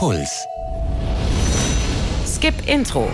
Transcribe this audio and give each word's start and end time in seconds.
Puls. 0.00 0.46
Skip 2.24 2.54
Intro. 2.66 3.10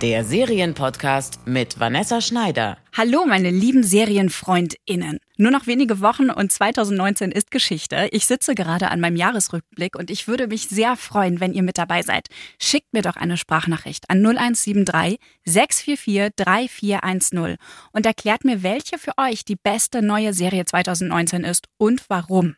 Der 0.00 0.24
Serienpodcast 0.24 1.48
mit 1.48 1.80
Vanessa 1.80 2.20
Schneider. 2.20 2.78
Hallo, 2.96 3.24
meine 3.26 3.50
lieben 3.50 3.82
SerienfreundInnen. 3.82 5.18
Nur 5.36 5.50
noch 5.50 5.66
wenige 5.66 6.00
Wochen 6.00 6.30
und 6.30 6.52
2019 6.52 7.32
ist 7.32 7.50
Geschichte. 7.50 8.08
Ich 8.12 8.26
sitze 8.26 8.54
gerade 8.54 8.92
an 8.92 9.00
meinem 9.00 9.16
Jahresrückblick 9.16 9.96
und 9.96 10.12
ich 10.12 10.28
würde 10.28 10.46
mich 10.46 10.68
sehr 10.68 10.94
freuen, 10.94 11.40
wenn 11.40 11.52
ihr 11.52 11.64
mit 11.64 11.76
dabei 11.76 12.02
seid. 12.02 12.28
Schickt 12.62 12.92
mir 12.92 13.02
doch 13.02 13.16
eine 13.16 13.36
Sprachnachricht 13.36 14.08
an 14.10 14.24
0173 14.24 15.18
644 15.44 16.36
3410 16.36 17.56
und 17.90 18.06
erklärt 18.06 18.44
mir, 18.44 18.62
welche 18.62 18.96
für 18.96 19.14
euch 19.16 19.44
die 19.44 19.56
beste 19.56 20.02
neue 20.02 20.34
Serie 20.34 20.66
2019 20.66 21.42
ist 21.42 21.66
und 21.78 22.04
warum. 22.06 22.54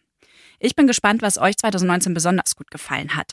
Ich 0.59 0.75
bin 0.75 0.86
gespannt, 0.86 1.23
was 1.23 1.38
euch 1.38 1.57
2019 1.57 2.14
besonders 2.14 2.56
gut 2.56 2.70
gefallen 2.70 3.16
hat. 3.16 3.33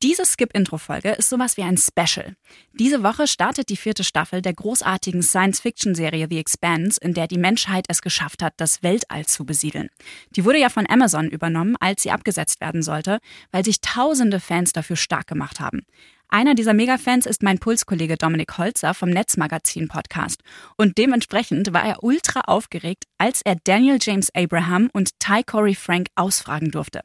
Diese 0.00 0.24
Skip-Intro-Folge 0.24 1.10
ist 1.10 1.28
sowas 1.28 1.56
wie 1.56 1.64
ein 1.64 1.76
Special. 1.76 2.36
Diese 2.72 3.02
Woche 3.02 3.26
startet 3.26 3.68
die 3.68 3.76
vierte 3.76 4.04
Staffel 4.04 4.42
der 4.42 4.54
großartigen 4.54 5.24
Science-Fiction-Serie 5.24 6.28
The 6.30 6.38
Expanse, 6.38 7.00
in 7.02 7.14
der 7.14 7.26
die 7.26 7.36
Menschheit 7.36 7.86
es 7.88 8.00
geschafft 8.00 8.40
hat, 8.40 8.54
das 8.58 8.84
Weltall 8.84 9.26
zu 9.26 9.44
besiedeln. 9.44 9.88
Die 10.36 10.44
wurde 10.44 10.60
ja 10.60 10.68
von 10.68 10.88
Amazon 10.88 11.28
übernommen, 11.28 11.74
als 11.80 12.02
sie 12.02 12.12
abgesetzt 12.12 12.60
werden 12.60 12.84
sollte, 12.84 13.18
weil 13.50 13.64
sich 13.64 13.80
tausende 13.80 14.38
Fans 14.38 14.72
dafür 14.72 14.94
stark 14.94 15.26
gemacht 15.26 15.58
haben. 15.58 15.82
Einer 16.30 16.54
dieser 16.54 16.74
Megafans 16.74 17.24
ist 17.24 17.42
mein 17.42 17.58
Pulskollege 17.58 18.18
Dominik 18.18 18.58
Holzer 18.58 18.92
vom 18.92 19.08
Netzmagazin 19.08 19.88
Podcast. 19.88 20.42
Und 20.76 20.98
dementsprechend 20.98 21.72
war 21.72 21.82
er 21.82 22.04
ultra 22.04 22.42
aufgeregt, 22.42 23.04
als 23.16 23.40
er 23.40 23.56
Daniel 23.64 23.96
James 23.98 24.28
Abraham 24.34 24.90
und 24.92 25.18
Ty 25.20 25.42
Corey 25.42 25.74
Frank 25.74 26.08
ausfragen 26.16 26.70
durfte. 26.70 27.00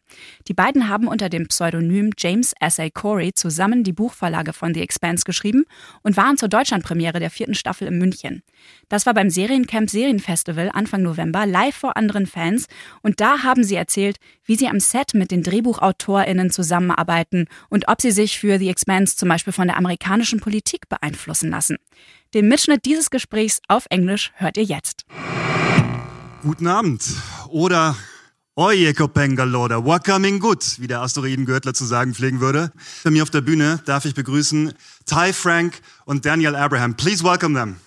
Die 0.49 0.53
beiden 0.53 0.89
haben 0.89 1.07
unter 1.07 1.29
dem 1.29 1.47
Pseudonym 1.47 2.11
James 2.17 2.53
S.A. 2.59 2.89
Corey 2.89 3.33
zusammen 3.33 3.85
die 3.85 3.93
Buchvorlage 3.93 4.51
von 4.51 4.73
The 4.73 4.81
Expanse 4.81 5.23
geschrieben 5.23 5.63
und 6.01 6.17
waren 6.17 6.37
zur 6.37 6.49
Deutschlandpremiere 6.49 7.21
der 7.21 7.29
vierten 7.29 7.55
Staffel 7.55 7.87
in 7.87 7.99
München. 7.99 8.43
Das 8.89 9.05
war 9.05 9.13
beim 9.13 9.29
Seriencamp 9.29 9.89
Serienfestival 9.89 10.69
Anfang 10.73 11.01
November 11.01 11.45
live 11.45 11.75
vor 11.75 11.95
anderen 11.95 12.27
Fans 12.27 12.67
und 13.01 13.21
da 13.21 13.43
haben 13.43 13.63
sie 13.63 13.75
erzählt, 13.75 14.17
wie 14.43 14.57
sie 14.57 14.67
am 14.67 14.81
Set 14.81 15.13
mit 15.13 15.31
den 15.31 15.43
DrehbuchautorInnen 15.43 16.51
zusammenarbeiten 16.51 17.47
und 17.69 17.87
ob 17.87 18.01
sie 18.01 18.11
sich 18.11 18.37
für 18.37 18.59
The 18.59 18.69
Expanse 18.69 19.12
zum 19.15 19.29
Beispiel 19.29 19.53
von 19.53 19.67
der 19.67 19.77
amerikanischen 19.77 20.39
Politik 20.39 20.89
beeinflussen 20.89 21.49
lassen. 21.49 21.77
Den 22.33 22.47
Mitschnitt 22.47 22.85
dieses 22.85 23.09
Gesprächs 23.09 23.61
auf 23.67 23.85
Englisch 23.89 24.31
hört 24.35 24.57
ihr 24.57 24.63
jetzt. 24.63 25.05
Guten 26.41 26.67
Abend 26.67 27.03
oder 27.49 27.95
Oye 28.55 28.93
Kopengaloda, 28.93 29.83
Wakamin 29.83 30.39
gut, 30.39 30.79
wie 30.79 30.85
der 30.85 31.01
Asteroidengürtler 31.01 31.73
zu 31.73 31.85
sagen 31.85 32.13
pflegen 32.13 32.39
würde. 32.39 32.71
Bei 33.03 33.09
mir 33.09 33.23
auf 33.23 33.31
der 33.31 33.41
Bühne 33.41 33.81
darf 33.85 34.05
ich 34.05 34.13
begrüßen 34.13 34.73
Ty 35.05 35.33
Frank 35.33 35.81
und 36.05 36.25
Daniel 36.25 36.55
Abraham. 36.55 36.95
Please 36.95 37.23
welcome 37.23 37.59
them. 37.59 37.77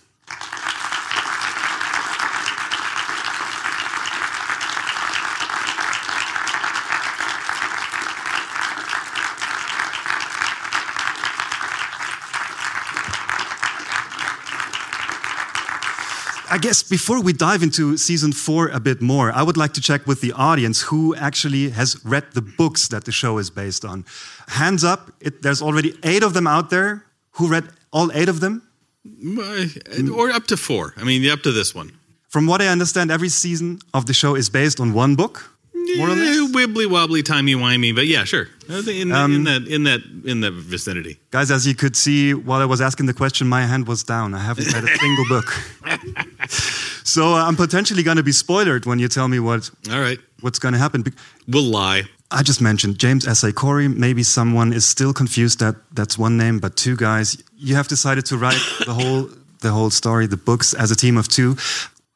I 16.57 16.59
guess 16.59 16.83
before 16.83 17.21
we 17.21 17.35
dive 17.35 17.63
into 17.63 17.99
season 17.99 18.33
four 18.33 18.69
a 18.69 18.81
bit 18.81 19.03
more, 19.03 19.31
I 19.31 19.43
would 19.43 19.59
like 19.59 19.75
to 19.75 19.81
check 19.83 20.07
with 20.07 20.23
the 20.23 20.33
audience 20.33 20.81
who 20.81 21.15
actually 21.15 21.69
has 21.69 22.03
read 22.03 22.25
the 22.33 22.41
books 22.41 22.89
that 22.89 23.05
the 23.05 23.13
show 23.13 23.37
is 23.37 23.51
based 23.51 23.85
on. 23.85 24.07
Hands 24.49 24.83
up, 24.83 25.13
it, 25.21 25.43
there's 25.43 25.61
already 25.61 25.93
eight 26.03 26.23
of 26.23 26.33
them 26.33 26.47
out 26.47 26.71
there. 26.71 27.05
Who 27.33 27.49
read 27.49 27.65
all 27.93 28.11
eight 28.13 28.31
of 28.31 28.41
them? 28.41 28.63
Or 30.15 30.31
up 30.31 30.47
to 30.47 30.57
four. 30.57 30.95
I 30.97 31.05
mean, 31.05 31.29
up 31.29 31.43
to 31.43 31.53
this 31.53 31.75
one. 31.75 31.93
From 32.31 32.47
what 32.47 32.63
I 32.63 32.69
understand, 32.69 33.11
every 33.11 33.29
season 33.29 33.81
of 33.93 34.07
the 34.07 34.15
show 34.15 34.35
is 34.35 34.49
based 34.49 34.81
on 34.81 34.95
one 34.95 35.15
book. 35.15 35.57
More 35.99 36.09
or 36.09 36.17
less? 36.17 36.51
Wibbly 36.53 36.91
wobbly, 36.91 37.23
timey 37.23 37.55
wimey, 37.55 37.95
but 37.95 38.07
yeah, 38.07 38.25
sure. 38.25 38.49
In, 38.69 39.13
Um, 39.13 39.35
in 39.35 39.45
that 39.45 39.69
in 39.69 39.85
that 39.85 40.01
in 40.25 40.41
that 40.41 40.53
vicinity. 40.53 41.19
Guys, 41.31 41.51
as 41.51 41.67
you 41.67 41.75
could 41.75 41.95
see 41.95 42.35
while 42.35 42.61
I 42.61 42.65
was 42.65 42.81
asking 42.81 43.07
the 43.07 43.15
question, 43.15 43.47
my 43.47 43.63
hand 43.63 43.87
was 43.87 44.03
down. 44.03 44.35
I 44.35 44.39
haven't 44.39 44.73
read 44.73 44.83
a 44.85 44.99
single 44.99 45.25
book. 45.29 45.47
So 47.07 47.35
uh, 47.35 47.45
I'm 47.47 47.57
potentially 47.57 48.03
going 48.03 48.17
to 48.17 48.23
be 48.23 48.33
spoiled 48.33 48.85
when 48.85 48.99
you 48.99 49.09
tell 49.09 49.29
me 49.29 49.39
what 49.39 49.71
All 49.91 50.01
right, 50.01 50.19
what's 50.41 50.59
going 50.59 50.73
to 50.73 50.79
happen. 50.79 51.05
We'll 51.47 51.63
lie. 51.63 52.03
I 52.31 52.43
just 52.43 52.61
mentioned 52.61 52.99
James 52.99 53.27
S.A. 53.27 53.53
Corey. 53.53 53.89
Maybe 53.89 54.25
someone 54.25 54.73
is 54.73 54.85
still 54.85 55.13
confused 55.13 55.61
that 55.61 55.77
that's 55.93 56.19
one 56.19 56.37
name, 56.37 56.59
but 56.59 56.77
two 56.77 56.97
guys. 56.97 57.41
You 57.57 57.77
have 57.77 57.87
decided 57.87 58.27
to 58.27 58.37
write 58.37 58.61
the 58.87 58.95
whole 58.95 59.31
the 59.61 59.71
whole 59.71 59.91
story, 59.91 60.27
the 60.27 60.37
books, 60.37 60.75
as 60.75 60.91
a 60.91 60.97
team 60.97 61.17
of 61.17 61.29
two. 61.29 61.57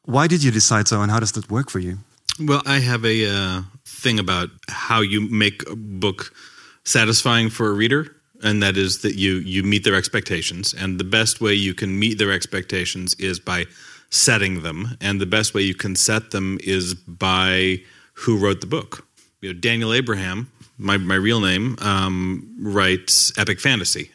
Why 0.03 0.27
did 0.27 0.43
you 0.43 0.51
decide 0.51 0.87
so, 0.87 1.01
and 1.01 1.11
how 1.11 1.19
does 1.19 1.31
that 1.33 1.49
work 1.49 1.69
for 1.69 1.79
you? 1.79 1.99
Well, 2.39 2.61
I 2.65 2.79
have 2.79 3.05
a 3.05 3.27
uh, 3.27 3.61
thing 3.85 4.19
about 4.19 4.49
how 4.67 5.01
you 5.01 5.21
make 5.21 5.69
a 5.69 5.75
book 5.75 6.33
satisfying 6.83 7.49
for 7.49 7.67
a 7.67 7.73
reader, 7.73 8.15
and 8.43 8.61
that 8.61 8.75
is 8.75 9.01
that 9.01 9.15
you 9.15 9.35
you 9.35 9.63
meet 9.63 9.83
their 9.83 9.95
expectations, 9.95 10.73
and 10.73 10.99
the 10.99 11.05
best 11.05 11.39
way 11.39 11.53
you 11.53 11.73
can 11.73 11.97
meet 11.97 12.17
their 12.17 12.31
expectations 12.31 13.13
is 13.15 13.39
by 13.39 13.65
setting 14.11 14.61
them, 14.61 14.97
and 15.01 15.19
the 15.19 15.25
best 15.25 15.53
way 15.53 15.61
you 15.61 15.73
can 15.73 15.95
set 15.95 16.31
them 16.31 16.59
is 16.61 16.93
by 16.93 17.81
who 18.13 18.37
wrote 18.37 18.61
the 18.61 18.67
book. 18.67 19.07
You 19.41 19.53
know, 19.53 19.59
Daniel 19.59 19.93
Abraham, 19.93 20.51
my 20.77 20.97
my 20.97 21.15
real 21.15 21.39
name, 21.39 21.77
um, 21.79 22.55
writes 22.59 23.35
epic 23.37 23.59
fantasy, 23.59 24.11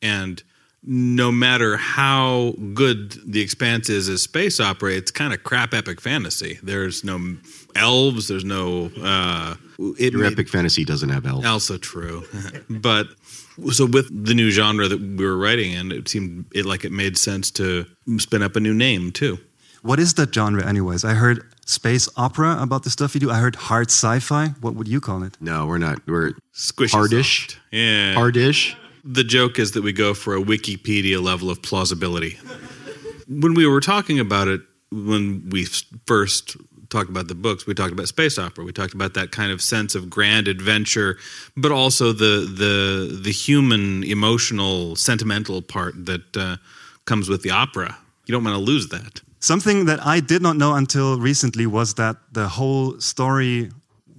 and 0.00 0.42
no 0.86 1.32
matter 1.32 1.76
how 1.76 2.54
good 2.74 3.12
the 3.26 3.40
expanse 3.40 3.88
is 3.88 4.08
as 4.08 4.22
space 4.22 4.60
opera, 4.60 4.92
it's 4.92 5.10
kind 5.10 5.32
of 5.32 5.42
crap 5.42 5.72
epic 5.74 6.00
fantasy. 6.00 6.58
There's 6.62 7.04
no 7.04 7.36
elves. 7.74 8.28
There's 8.28 8.44
no. 8.44 8.90
Uh, 9.00 9.54
it 9.98 10.12
Your 10.12 10.22
made- 10.22 10.32
epic 10.32 10.48
fantasy 10.48 10.84
doesn't 10.84 11.08
have 11.08 11.26
elves. 11.26 11.46
also 11.46 11.78
true, 11.78 12.24
but 12.70 13.06
so 13.72 13.86
with 13.86 14.08
the 14.26 14.34
new 14.34 14.50
genre 14.50 14.86
that 14.88 15.00
we 15.00 15.24
were 15.24 15.36
writing 15.36 15.72
in, 15.72 15.90
it 15.92 16.08
seemed 16.08 16.44
it 16.54 16.66
like 16.66 16.84
it 16.84 16.92
made 16.92 17.16
sense 17.16 17.50
to 17.52 17.86
spin 18.18 18.42
up 18.42 18.56
a 18.56 18.60
new 18.60 18.74
name 18.74 19.10
too. 19.12 19.38
What 19.82 19.98
is 20.00 20.14
that 20.14 20.34
genre, 20.34 20.64
anyways? 20.66 21.04
I 21.04 21.12
heard 21.12 21.42
space 21.66 22.08
opera 22.16 22.56
about 22.60 22.84
the 22.84 22.90
stuff 22.90 23.14
you 23.14 23.20
do. 23.20 23.30
I 23.30 23.36
heard 23.36 23.54
hard 23.56 23.88
sci-fi. 23.90 24.48
What 24.62 24.74
would 24.76 24.88
you 24.88 24.98
call 25.00 25.22
it? 25.22 25.36
No, 25.40 25.66
we're 25.66 25.76
not. 25.78 25.98
We're 26.06 26.32
Squishy 26.54 26.90
Hardish? 26.92 27.48
soft. 27.48 27.60
yeah. 27.70 28.14
hardish. 28.14 28.76
The 29.04 29.24
joke 29.24 29.58
is 29.58 29.72
that 29.72 29.82
we 29.82 29.92
go 29.92 30.14
for 30.14 30.34
a 30.34 30.40
Wikipedia 30.40 31.22
level 31.22 31.50
of 31.50 31.62
plausibility. 31.62 32.38
when 33.28 33.54
we 33.54 33.66
were 33.66 33.80
talking 33.80 34.18
about 34.18 34.48
it, 34.48 34.62
when 34.90 35.48
we 35.50 35.66
first 36.06 36.56
talked 36.88 37.10
about 37.10 37.28
the 37.28 37.34
books, 37.34 37.66
we 37.66 37.74
talked 37.74 37.92
about 37.92 38.08
space 38.08 38.38
opera. 38.38 38.64
We 38.64 38.72
talked 38.72 38.94
about 38.94 39.14
that 39.14 39.30
kind 39.30 39.50
of 39.52 39.60
sense 39.60 39.94
of 39.94 40.08
grand 40.08 40.48
adventure, 40.48 41.18
but 41.56 41.72
also 41.72 42.12
the 42.12 42.46
the 42.62 43.20
the 43.22 43.32
human, 43.32 44.04
emotional, 44.04 44.96
sentimental 44.96 45.60
part 45.60 46.06
that 46.06 46.36
uh, 46.36 46.56
comes 47.04 47.28
with 47.28 47.42
the 47.42 47.50
opera. 47.50 47.96
You 48.26 48.32
don't 48.32 48.44
want 48.44 48.56
to 48.56 48.62
lose 48.62 48.88
that. 48.88 49.20
Something 49.40 49.84
that 49.86 50.04
I 50.06 50.20
did 50.20 50.40
not 50.40 50.56
know 50.56 50.74
until 50.74 51.20
recently 51.20 51.66
was 51.66 51.94
that 51.94 52.16
the 52.32 52.48
whole 52.48 52.98
story, 53.00 53.70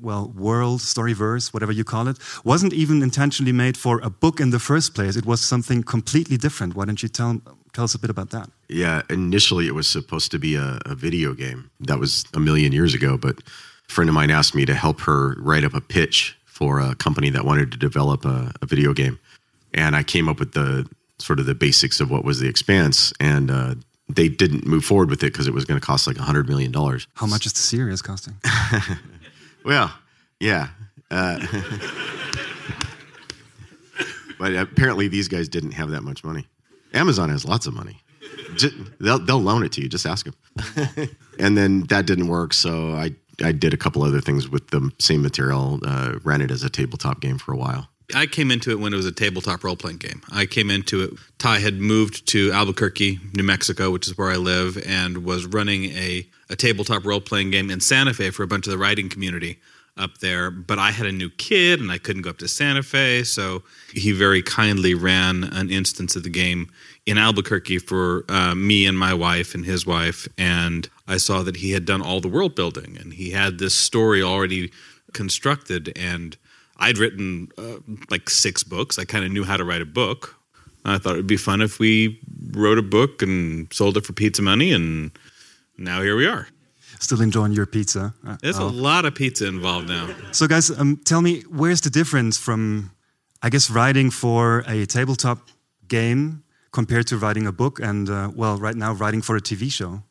well, 0.02 0.32
world, 0.36 0.82
story 0.82 1.14
verse, 1.14 1.54
whatever 1.54 1.72
you 1.72 1.84
call 1.84 2.08
it, 2.08 2.18
wasn't 2.44 2.74
even 2.74 3.02
intentionally 3.02 3.52
made 3.52 3.78
for 3.78 4.00
a 4.02 4.10
book 4.10 4.40
in 4.40 4.52
the 4.52 4.60
first 4.60 4.94
place. 4.94 5.16
It 5.16 5.26
was 5.26 5.42
something 5.42 5.84
completely 5.84 6.38
different. 6.38 6.76
Why 6.76 6.86
don't 6.86 7.02
you 7.02 7.10
tell, 7.10 7.42
tell 7.74 7.84
us 7.84 7.96
a 7.96 8.00
bit 8.00 8.10
about 8.10 8.30
that? 8.32 8.50
Yeah, 8.70 9.02
initially 9.10 9.68
it 9.68 9.76
was 9.76 9.88
supposed 9.88 10.32
to 10.32 10.40
be 10.40 10.56
a, 10.56 10.80
a 10.86 10.96
video 10.96 11.34
game. 11.34 11.70
That 11.82 12.00
was 12.00 12.26
a 12.34 12.40
million 12.40 12.72
years 12.72 12.94
ago, 12.94 13.18
but 13.18 13.40
a 13.40 13.92
friend 13.92 14.10
of 14.10 14.16
mine 14.16 14.32
asked 14.32 14.56
me 14.56 14.66
to 14.66 14.76
help 14.76 15.02
her 15.02 15.36
write 15.40 15.64
up 15.64 15.74
a 15.74 15.82
pitch 15.82 16.38
for 16.46 16.80
a 16.80 16.96
company 16.96 17.30
that 17.30 17.46
wanted 17.46 17.72
to 17.72 17.78
develop 17.78 18.26
a, 18.26 18.52
a 18.62 18.66
video 18.66 18.94
game. 18.94 19.20
And 19.74 19.96
I 19.96 20.04
came 20.04 20.30
up 20.30 20.40
with 20.40 20.54
the 20.54 20.88
sort 21.20 21.40
of 21.40 21.46
the 21.46 21.56
basics 21.56 22.00
of 22.00 22.10
what 22.10 22.24
was 22.24 22.40
the 22.40 22.48
expanse 22.48 23.14
and 23.20 23.50
uh, 23.50 23.76
they 24.08 24.30
didn't 24.30 24.66
move 24.66 24.86
forward 24.86 25.10
with 25.10 25.24
it 25.24 25.32
because 25.32 25.48
it 25.48 25.54
was 25.54 25.66
going 25.66 25.80
to 25.80 25.86
cost 25.86 26.08
like 26.08 26.18
a 26.18 26.22
hundred 26.22 26.48
million 26.48 26.72
dollars. 26.72 27.08
How 27.16 27.26
much 27.26 27.46
is 27.46 27.54
the 27.54 27.60
series 27.60 28.02
costing? 28.02 28.36
Well, 29.66 29.92
yeah. 30.40 30.70
Uh, 31.10 31.40
but 34.40 34.54
apparently 34.54 35.08
these 35.08 35.28
guys 35.28 35.50
didn't 35.50 35.72
have 35.72 35.90
that 35.90 36.04
much 36.04 36.24
money. 36.24 36.48
Amazon 36.94 37.30
has 37.30 37.46
lots 37.46 37.66
of 37.66 37.74
money. 37.74 38.02
Ju- 38.56 38.86
they'll, 39.00 39.20
they'll 39.20 39.42
loan 39.42 39.64
it 39.64 39.72
to 39.74 39.82
you. 39.82 39.90
Just 39.90 40.06
ask 40.06 40.26
them. 40.26 41.10
and 41.40 41.58
then 41.58 41.82
that 41.84 42.06
didn't 42.06 42.28
work. 42.28 42.54
So 42.54 42.94
I, 42.94 43.16
I 43.44 43.52
did 43.52 43.74
a 43.74 43.78
couple 43.78 44.04
other 44.04 44.22
things 44.22 44.48
with 44.48 44.70
the 44.70 44.92
same 45.00 45.22
material, 45.22 45.80
uh, 45.86 46.20
ran 46.24 46.42
it 46.42 46.52
as 46.52 46.64
a 46.64 46.70
tabletop 46.70 47.20
game 47.20 47.38
for 47.38 47.52
a 47.52 47.58
while. 47.58 47.90
I 48.14 48.28
came 48.28 48.52
into 48.52 48.72
it 48.72 48.80
when 48.80 48.94
it 48.94 48.98
was 48.98 49.06
a 49.06 49.12
tabletop 49.12 49.64
role 49.64 49.76
playing 49.76 49.98
game. 49.98 50.22
I 50.32 50.46
came 50.46 50.70
into 50.70 51.04
it. 51.04 51.14
Ty 51.40 51.60
had 51.60 51.76
moved 51.80 52.28
to 52.28 52.52
Albuquerque, 52.52 53.20
New 53.34 53.44
Mexico, 53.44 53.90
which 53.90 54.08
is 54.08 54.18
where 54.18 54.30
I 54.30 54.36
live, 54.36 54.78
and 54.86 55.26
was 55.26 55.46
running 55.46 55.86
a, 55.86 56.28
a 56.50 56.56
tabletop 56.56 57.06
role 57.06 57.22
playing 57.22 57.52
game 57.52 57.72
in 57.72 57.80
Santa 57.80 58.14
Fe 58.14 58.30
for 58.30 58.44
a 58.44 58.48
bunch 58.48 58.68
of 58.68 58.72
the 58.72 58.78
writing 58.78 59.10
community 59.10 59.60
up 59.98 60.18
there. 60.20 60.52
But 60.52 60.78
I 60.78 60.92
had 60.92 61.06
a 61.08 61.12
new 61.12 61.30
kid 61.30 61.80
and 61.80 61.92
I 61.92 61.98
couldn't 61.98 62.24
go 62.24 62.30
up 62.30 62.38
to 62.40 62.48
Santa 62.48 62.84
Fe. 62.84 63.24
So 63.24 63.64
he 63.94 64.12
very 64.12 64.42
kindly 64.42 64.94
ran 64.94 65.44
an 65.44 65.70
instance 65.70 66.16
of 66.16 66.24
the 66.24 66.30
game 66.30 66.70
in 67.06 67.18
Albuquerque 67.18 67.80
for 67.80 68.26
uh, 68.30 68.56
me 68.56 68.86
and 68.86 68.98
my 68.98 69.14
wife 69.14 69.56
and 69.56 69.66
his 69.66 69.86
wife. 69.86 70.28
And 70.38 70.90
I 71.08 71.18
saw 71.18 71.44
that 71.44 71.58
he 71.58 71.72
had 71.72 71.86
done 71.86 72.02
all 72.02 72.20
the 72.20 72.28
world 72.28 72.56
building 72.56 72.98
and 73.00 73.14
he 73.14 73.32
had 73.32 73.58
this 73.58 73.74
story 73.74 74.22
already 74.22 74.72
constructed. 75.14 75.94
And 75.96 76.36
I'd 76.78 76.98
written 76.98 77.50
uh, 77.58 77.78
like 78.10 78.30
six 78.30 78.64
books. 78.64 79.00
I 79.00 79.06
kind 79.06 79.26
of 79.26 79.32
knew 79.32 79.44
how 79.44 79.58
to 79.58 79.64
write 79.64 79.82
a 79.82 79.86
book. 79.86 80.36
I 80.84 80.98
thought 80.98 81.14
it 81.14 81.18
would 81.18 81.28
be 81.28 81.38
fun 81.38 81.62
if 81.62 81.80
we 81.80 82.20
wrote 82.52 82.78
a 82.78 82.84
book 82.84 83.22
and 83.22 83.72
sold 83.74 83.98
it 83.98 84.06
for 84.06 84.14
pizza 84.14 84.42
money. 84.42 84.72
And 84.72 85.12
now 85.78 86.02
here 86.02 86.16
we 86.16 86.28
are. 86.28 86.48
Still 87.00 87.22
enjoying 87.22 87.54
your 87.54 87.66
pizza. 87.66 88.14
Uh, 88.26 88.38
There's 88.42 88.60
oh. 88.60 88.68
a 88.68 88.70
lot 88.70 89.06
of 89.06 89.16
pizza 89.16 89.48
involved 89.48 89.90
now. 89.90 90.14
So, 90.32 90.48
guys, 90.48 90.70
um, 90.72 90.98
tell 91.04 91.22
me, 91.22 91.42
where's 91.42 91.82
the 91.82 91.90
difference 91.90 92.38
from, 92.38 92.92
I 93.42 93.50
guess, 93.50 93.70
writing 93.70 94.12
for 94.12 94.64
a 94.68 94.86
tabletop 94.86 95.40
game 95.88 96.44
compared 96.72 97.08
to 97.08 97.18
writing 97.18 97.48
a 97.48 97.52
book 97.52 97.80
and, 97.80 98.10
uh, 98.10 98.32
well, 98.34 98.58
right 98.58 98.76
now, 98.76 98.94
writing 98.94 99.22
for 99.22 99.36
a 99.36 99.42
TV 99.42 99.72
show? 99.72 100.04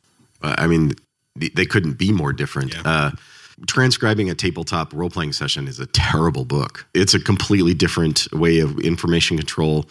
Uh, 0.43 0.57
I 0.59 0.67
mean, 0.67 0.93
they 1.37 1.65
couldn't 1.65 1.99
be 1.99 2.13
more 2.13 2.33
different. 2.33 2.75
Yeah. 2.75 3.13
Uh, 3.61 3.65
transcribing 3.67 4.31
a 4.31 4.35
tabletop 4.35 4.93
role 4.93 5.11
playing 5.11 5.33
session 5.33 5.69
is 5.69 5.79
a 5.79 5.87
terrible 5.87 6.45
book. 6.45 6.87
It's 6.95 7.15
a 7.15 7.21
completely 7.21 7.75
different 7.75 8.33
way 8.33 8.61
of 8.61 8.79
information 8.81 9.37
control. 9.37 9.87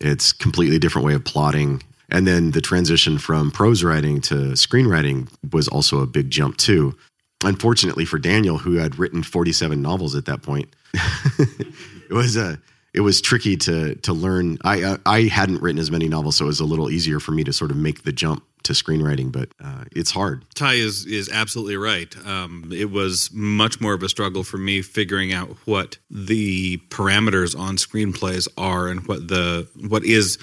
It's 0.00 0.32
completely 0.32 0.78
different 0.78 1.06
way 1.06 1.14
of 1.14 1.24
plotting. 1.24 1.82
And 2.08 2.26
then 2.26 2.52
the 2.52 2.60
transition 2.60 3.18
from 3.18 3.50
prose 3.50 3.82
writing 3.82 4.20
to 4.22 4.52
screenwriting 4.52 5.28
was 5.52 5.68
also 5.68 6.00
a 6.00 6.06
big 6.06 6.30
jump 6.30 6.56
too. 6.56 6.96
Unfortunately 7.44 8.04
for 8.04 8.18
Daniel, 8.18 8.58
who 8.58 8.74
had 8.74 8.98
written 8.98 9.22
47 9.22 9.80
novels 9.82 10.14
at 10.14 10.24
that 10.26 10.42
point, 10.42 10.74
it 10.94 12.12
was 12.12 12.36
a 12.36 12.58
it 12.94 13.00
was 13.00 13.20
tricky 13.20 13.56
to 13.58 13.94
to 13.96 14.12
learn. 14.14 14.56
I 14.64 14.82
uh, 14.82 14.96
I 15.04 15.22
hadn't 15.22 15.60
written 15.60 15.78
as 15.78 15.90
many 15.90 16.08
novels, 16.08 16.36
so 16.36 16.46
it 16.46 16.48
was 16.48 16.60
a 16.60 16.64
little 16.64 16.90
easier 16.90 17.20
for 17.20 17.32
me 17.32 17.44
to 17.44 17.52
sort 17.52 17.70
of 17.70 17.76
make 17.76 18.04
the 18.04 18.12
jump 18.12 18.42
to 18.66 18.72
screenwriting. 18.72 19.32
But 19.32 19.48
uh, 19.62 19.84
it's 19.92 20.10
hard. 20.10 20.44
Ty 20.54 20.74
is 20.74 21.06
is 21.06 21.28
absolutely 21.30 21.76
right. 21.76 22.14
Um, 22.26 22.70
it 22.72 22.90
was 22.90 23.30
much 23.32 23.80
more 23.80 23.94
of 23.94 24.02
a 24.02 24.08
struggle 24.08 24.44
for 24.44 24.58
me 24.58 24.82
figuring 24.82 25.32
out 25.32 25.48
what 25.64 25.98
the 26.10 26.78
parameters 26.88 27.58
on 27.58 27.76
screenplays 27.76 28.48
are 28.56 28.88
and 28.88 29.06
what 29.06 29.28
the 29.28 29.68
what 29.88 30.04
is 30.04 30.38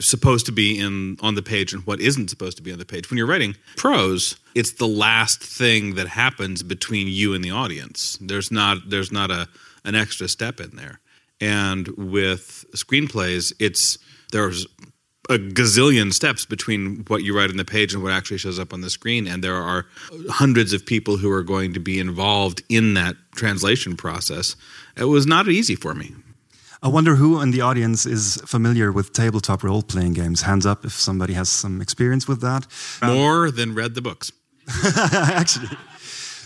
supposed 0.00 0.46
to 0.46 0.52
be 0.52 0.78
in 0.78 1.18
on 1.20 1.34
the 1.34 1.42
page 1.42 1.72
and 1.74 1.86
what 1.86 2.00
isn't 2.00 2.28
supposed 2.28 2.56
to 2.56 2.62
be 2.62 2.72
on 2.72 2.78
the 2.78 2.86
page. 2.86 3.10
When 3.10 3.18
you're 3.18 3.26
writing 3.26 3.54
prose, 3.76 4.36
it's 4.54 4.72
the 4.72 4.88
last 4.88 5.42
thing 5.42 5.94
that 5.94 6.08
happens 6.08 6.62
between 6.62 7.06
you 7.08 7.34
and 7.34 7.44
the 7.44 7.50
audience. 7.50 8.18
There's 8.20 8.50
not 8.50 8.78
there's 8.88 9.12
not 9.12 9.30
a 9.30 9.48
an 9.84 9.94
extra 9.94 10.28
step 10.28 10.60
in 10.60 10.76
there. 10.76 11.00
And 11.40 11.88
with 11.88 12.66
screenplays, 12.74 13.52
it's 13.58 13.98
there's 14.32 14.66
a 15.28 15.34
gazillion 15.34 16.12
steps 16.12 16.44
between 16.44 17.04
what 17.08 17.22
you 17.22 17.36
write 17.36 17.50
on 17.50 17.56
the 17.56 17.64
page 17.64 17.94
and 17.94 18.02
what 18.02 18.12
actually 18.12 18.38
shows 18.38 18.58
up 18.58 18.72
on 18.72 18.80
the 18.80 18.90
screen 18.90 19.26
and 19.26 19.44
there 19.44 19.54
are 19.54 19.86
hundreds 20.28 20.72
of 20.72 20.84
people 20.84 21.18
who 21.18 21.30
are 21.30 21.42
going 21.42 21.72
to 21.74 21.80
be 21.80 22.00
involved 22.00 22.62
in 22.68 22.94
that 22.94 23.16
translation 23.34 23.96
process. 23.96 24.56
It 24.96 25.04
was 25.04 25.26
not 25.26 25.46
easy 25.48 25.76
for 25.76 25.94
me. 25.94 26.14
I 26.82 26.88
wonder 26.88 27.16
who 27.16 27.40
in 27.42 27.50
the 27.50 27.60
audience 27.60 28.06
is 28.06 28.40
familiar 28.46 28.90
with 28.90 29.12
tabletop 29.12 29.62
role 29.62 29.82
playing 29.82 30.14
games. 30.14 30.42
Hands 30.42 30.64
up 30.64 30.84
if 30.84 30.92
somebody 30.92 31.34
has 31.34 31.50
some 31.50 31.82
experience 31.82 32.26
with 32.26 32.40
that. 32.40 32.66
More 33.02 33.50
than 33.50 33.74
read 33.74 33.94
the 33.94 34.00
books. 34.00 34.32
Actually. 35.14 35.76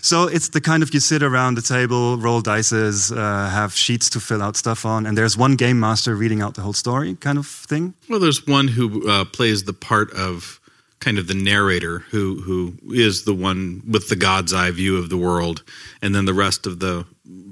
So 0.05 0.27
it's 0.27 0.49
the 0.49 0.61
kind 0.61 0.83
of 0.83 0.93
you 0.93 0.99
sit 0.99 1.23
around 1.23 1.55
the 1.55 1.63
table, 1.63 2.17
roll 2.19 2.39
dices, 2.39 3.11
uh, 3.11 3.49
have 3.49 3.73
sheets 3.73 4.07
to 4.11 4.19
fill 4.19 4.43
out 4.43 4.55
stuff 4.55 4.85
on, 4.85 5.07
and 5.07 5.17
there's 5.17 5.35
one 5.35 5.55
game 5.55 5.79
master 5.79 6.15
reading 6.15 6.43
out 6.43 6.53
the 6.53 6.61
whole 6.61 6.73
story 6.73 7.15
kind 7.15 7.39
of 7.39 7.47
thing. 7.47 7.95
Well, 8.07 8.19
there's 8.19 8.45
one 8.45 8.67
who 8.67 9.09
uh, 9.09 9.25
plays 9.25 9.63
the 9.63 9.73
part 9.73 10.13
of 10.13 10.59
kind 10.99 11.17
of 11.17 11.25
the 11.25 11.33
narrator, 11.33 11.99
who 12.11 12.39
who 12.41 12.75
is 12.93 13.23
the 13.23 13.33
one 13.33 13.81
with 13.89 14.07
the 14.09 14.15
God's 14.15 14.53
eye 14.53 14.69
view 14.69 14.95
of 14.95 15.09
the 15.09 15.17
world, 15.17 15.63
and 16.03 16.13
then 16.13 16.25
the 16.25 16.35
rest 16.35 16.67
of 16.67 16.79
the 16.79 17.07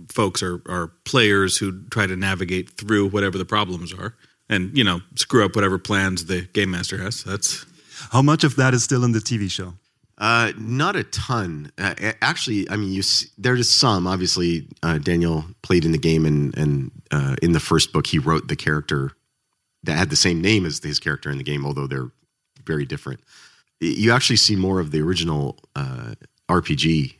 folks 0.10 0.44
are 0.44 0.62
are 0.70 0.92
players 1.06 1.58
who 1.58 1.82
try 1.90 2.06
to 2.06 2.16
navigate 2.16 2.70
through 2.70 3.08
whatever 3.08 3.40
the 3.40 3.46
problems 3.46 3.92
are, 3.92 4.14
and 4.48 4.78
you 4.78 4.84
know 4.84 5.02
screw 5.16 5.44
up 5.44 5.56
whatever 5.56 5.80
plans 5.80 6.26
the 6.26 6.42
game 6.54 6.70
master 6.70 7.00
has. 7.00 7.24
That's 7.24 7.66
How 8.12 8.22
much 8.22 8.44
of 8.44 8.58
that 8.58 8.76
is 8.76 8.84
still 8.84 9.04
in 9.04 9.12
the 9.12 9.22
TV 9.22 9.50
show? 9.50 9.74
Uh, 10.18 10.52
not 10.58 10.96
a 10.96 11.04
ton. 11.04 11.72
Uh, 11.78 11.96
actually, 12.22 12.70
I 12.70 12.76
mean, 12.76 12.92
you 12.92 13.02
see, 13.02 13.28
there's 13.38 13.70
some. 13.70 14.06
Obviously, 14.08 14.68
uh, 14.84 15.00
Daniel 15.00 15.46
played 15.64 15.86
in 15.86 15.92
the 15.92 15.98
game, 15.98 16.26
and 16.26 16.56
and 16.58 16.92
uh, 17.12 17.36
in 17.42 17.54
the 17.54 17.60
first 17.60 17.92
book, 17.92 18.08
he 18.08 18.20
wrote 18.20 18.48
the 18.48 18.56
character 18.56 19.12
that 19.84 19.98
had 19.98 20.10
the 20.10 20.16
same 20.16 20.40
name 20.40 20.66
as 20.66 20.80
his 20.80 21.00
character 21.00 21.30
in 21.30 21.38
the 21.38 21.44
game, 21.44 21.66
although 21.66 21.88
they're 21.88 22.12
very 22.66 22.86
different. 22.86 23.22
You 23.80 24.12
actually 24.12 24.38
see 24.38 24.56
more 24.56 24.80
of 24.80 24.92
the 24.92 25.02
original 25.02 25.58
uh, 25.76 26.14
RPG 26.50 27.16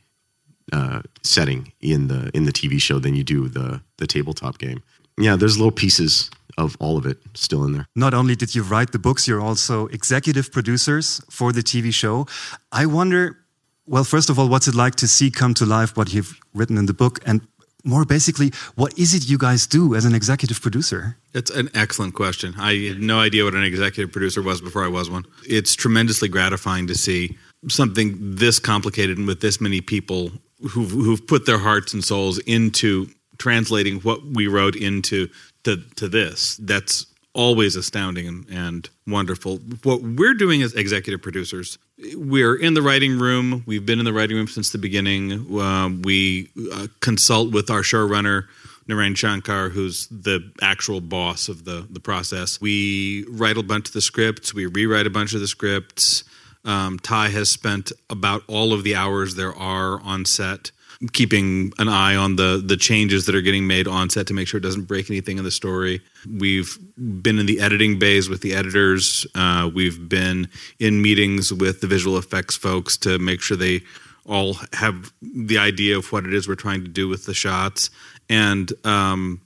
uh, 0.72 1.02
setting 1.22 1.72
in 1.80 2.08
the 2.08 2.30
in 2.32 2.44
the 2.44 2.52
TV 2.52 2.80
show 2.80 2.98
than 2.98 3.14
you 3.14 3.24
do 3.24 3.48
the 3.48 3.82
the 3.98 4.06
tabletop 4.06 4.58
game. 4.58 4.82
Yeah, 5.18 5.36
there's 5.36 5.56
little 5.56 5.72
pieces 5.72 6.30
of 6.56 6.76
all 6.80 6.96
of 6.96 7.06
it 7.06 7.18
still 7.34 7.64
in 7.64 7.72
there. 7.72 7.86
Not 7.94 8.14
only 8.14 8.36
did 8.36 8.54
you 8.54 8.62
write 8.62 8.92
the 8.92 8.98
books, 8.98 9.26
you're 9.26 9.40
also 9.40 9.86
executive 9.88 10.52
producers 10.52 11.20
for 11.30 11.52
the 11.52 11.62
TV 11.62 11.92
show. 11.92 12.26
I 12.72 12.86
wonder, 12.86 13.38
well, 13.86 14.04
first 14.04 14.30
of 14.30 14.38
all, 14.38 14.48
what's 14.48 14.68
it 14.68 14.74
like 14.74 14.94
to 14.96 15.08
see 15.08 15.30
come 15.30 15.54
to 15.54 15.66
life 15.66 15.96
what 15.96 16.12
you've 16.12 16.38
written 16.54 16.78
in 16.78 16.86
the 16.86 16.94
book? 16.94 17.20
And 17.26 17.40
more 17.84 18.04
basically, 18.04 18.50
what 18.76 18.98
is 18.98 19.14
it 19.14 19.28
you 19.28 19.36
guys 19.36 19.66
do 19.66 19.94
as 19.94 20.04
an 20.04 20.14
executive 20.14 20.60
producer? 20.60 21.16
It's 21.34 21.50
an 21.50 21.68
excellent 21.74 22.14
question. 22.14 22.54
I 22.56 22.74
had 22.88 23.00
no 23.00 23.20
idea 23.20 23.44
what 23.44 23.54
an 23.54 23.64
executive 23.64 24.10
producer 24.10 24.42
was 24.42 24.60
before 24.60 24.84
I 24.84 24.88
was 24.88 25.10
one. 25.10 25.26
It's 25.46 25.74
tremendously 25.74 26.28
gratifying 26.28 26.86
to 26.86 26.94
see 26.94 27.36
something 27.68 28.16
this 28.18 28.58
complicated 28.58 29.18
and 29.18 29.26
with 29.26 29.40
this 29.40 29.60
many 29.60 29.80
people 29.80 30.30
who've, 30.60 30.90
who've 30.90 31.26
put 31.26 31.46
their 31.46 31.58
hearts 31.58 31.92
and 31.92 32.02
souls 32.02 32.38
into 32.38 33.08
translating 33.38 34.00
what 34.00 34.24
we 34.24 34.46
wrote 34.46 34.76
into 34.76 35.28
to, 35.64 35.76
to 35.96 36.08
this. 36.08 36.56
That's 36.56 37.06
always 37.34 37.74
astounding 37.76 38.28
and, 38.28 38.48
and 38.48 38.88
wonderful. 39.06 39.58
What 39.82 40.02
we're 40.02 40.34
doing 40.34 40.62
as 40.62 40.72
executive 40.74 41.20
producers, 41.20 41.78
we're 42.14 42.54
in 42.54 42.74
the 42.74 42.82
writing 42.82 43.18
room. 43.18 43.64
We've 43.66 43.84
been 43.84 43.98
in 43.98 44.04
the 44.04 44.12
writing 44.12 44.36
room 44.36 44.46
since 44.46 44.70
the 44.70 44.78
beginning. 44.78 45.32
Um, 45.60 46.02
we 46.02 46.50
uh, 46.72 46.86
consult 47.00 47.52
with 47.52 47.70
our 47.70 47.80
showrunner, 47.80 48.44
Naren 48.88 49.16
Shankar, 49.16 49.68
who's 49.68 50.06
the 50.08 50.52
actual 50.62 51.00
boss 51.00 51.48
of 51.48 51.64
the, 51.64 51.86
the 51.90 52.00
process. 52.00 52.60
We 52.60 53.24
write 53.28 53.56
a 53.56 53.62
bunch 53.62 53.88
of 53.88 53.94
the 53.94 54.00
scripts, 54.00 54.54
we 54.54 54.66
rewrite 54.66 55.06
a 55.06 55.10
bunch 55.10 55.34
of 55.34 55.40
the 55.40 55.48
scripts. 55.48 56.24
Um, 56.64 56.98
Ty 56.98 57.28
has 57.28 57.50
spent 57.50 57.92
about 58.08 58.42
all 58.48 58.72
of 58.72 58.84
the 58.84 58.96
hours 58.96 59.34
there 59.34 59.54
are 59.54 60.00
on 60.00 60.24
set 60.24 60.70
keeping 61.12 61.72
an 61.78 61.88
eye 61.88 62.16
on 62.16 62.36
the 62.36 62.62
the 62.64 62.76
changes 62.76 63.26
that 63.26 63.34
are 63.34 63.40
getting 63.40 63.66
made 63.66 63.86
on 63.86 64.10
set 64.10 64.26
to 64.28 64.34
make 64.34 64.48
sure 64.48 64.58
it 64.58 64.62
doesn't 64.62 64.84
break 64.84 65.10
anything 65.10 65.38
in 65.38 65.44
the 65.44 65.50
story. 65.50 66.00
We've 66.28 66.78
been 66.96 67.38
in 67.38 67.46
the 67.46 67.60
editing 67.60 67.98
bays 67.98 68.28
with 68.28 68.40
the 68.40 68.54
editors. 68.54 69.26
Uh, 69.34 69.70
we've 69.74 70.08
been 70.08 70.48
in 70.78 71.02
meetings 71.02 71.52
with 71.52 71.80
the 71.80 71.86
visual 71.86 72.16
effects 72.16 72.56
folks 72.56 72.96
to 72.98 73.18
make 73.18 73.40
sure 73.40 73.56
they 73.56 73.82
all 74.26 74.56
have 74.72 75.12
the 75.20 75.58
idea 75.58 75.96
of 75.98 76.10
what 76.12 76.24
it 76.24 76.32
is 76.32 76.48
we're 76.48 76.54
trying 76.54 76.82
to 76.82 76.88
do 76.88 77.08
with 77.08 77.26
the 77.26 77.34
shots. 77.34 77.90
And 78.28 78.72
um, 78.86 79.40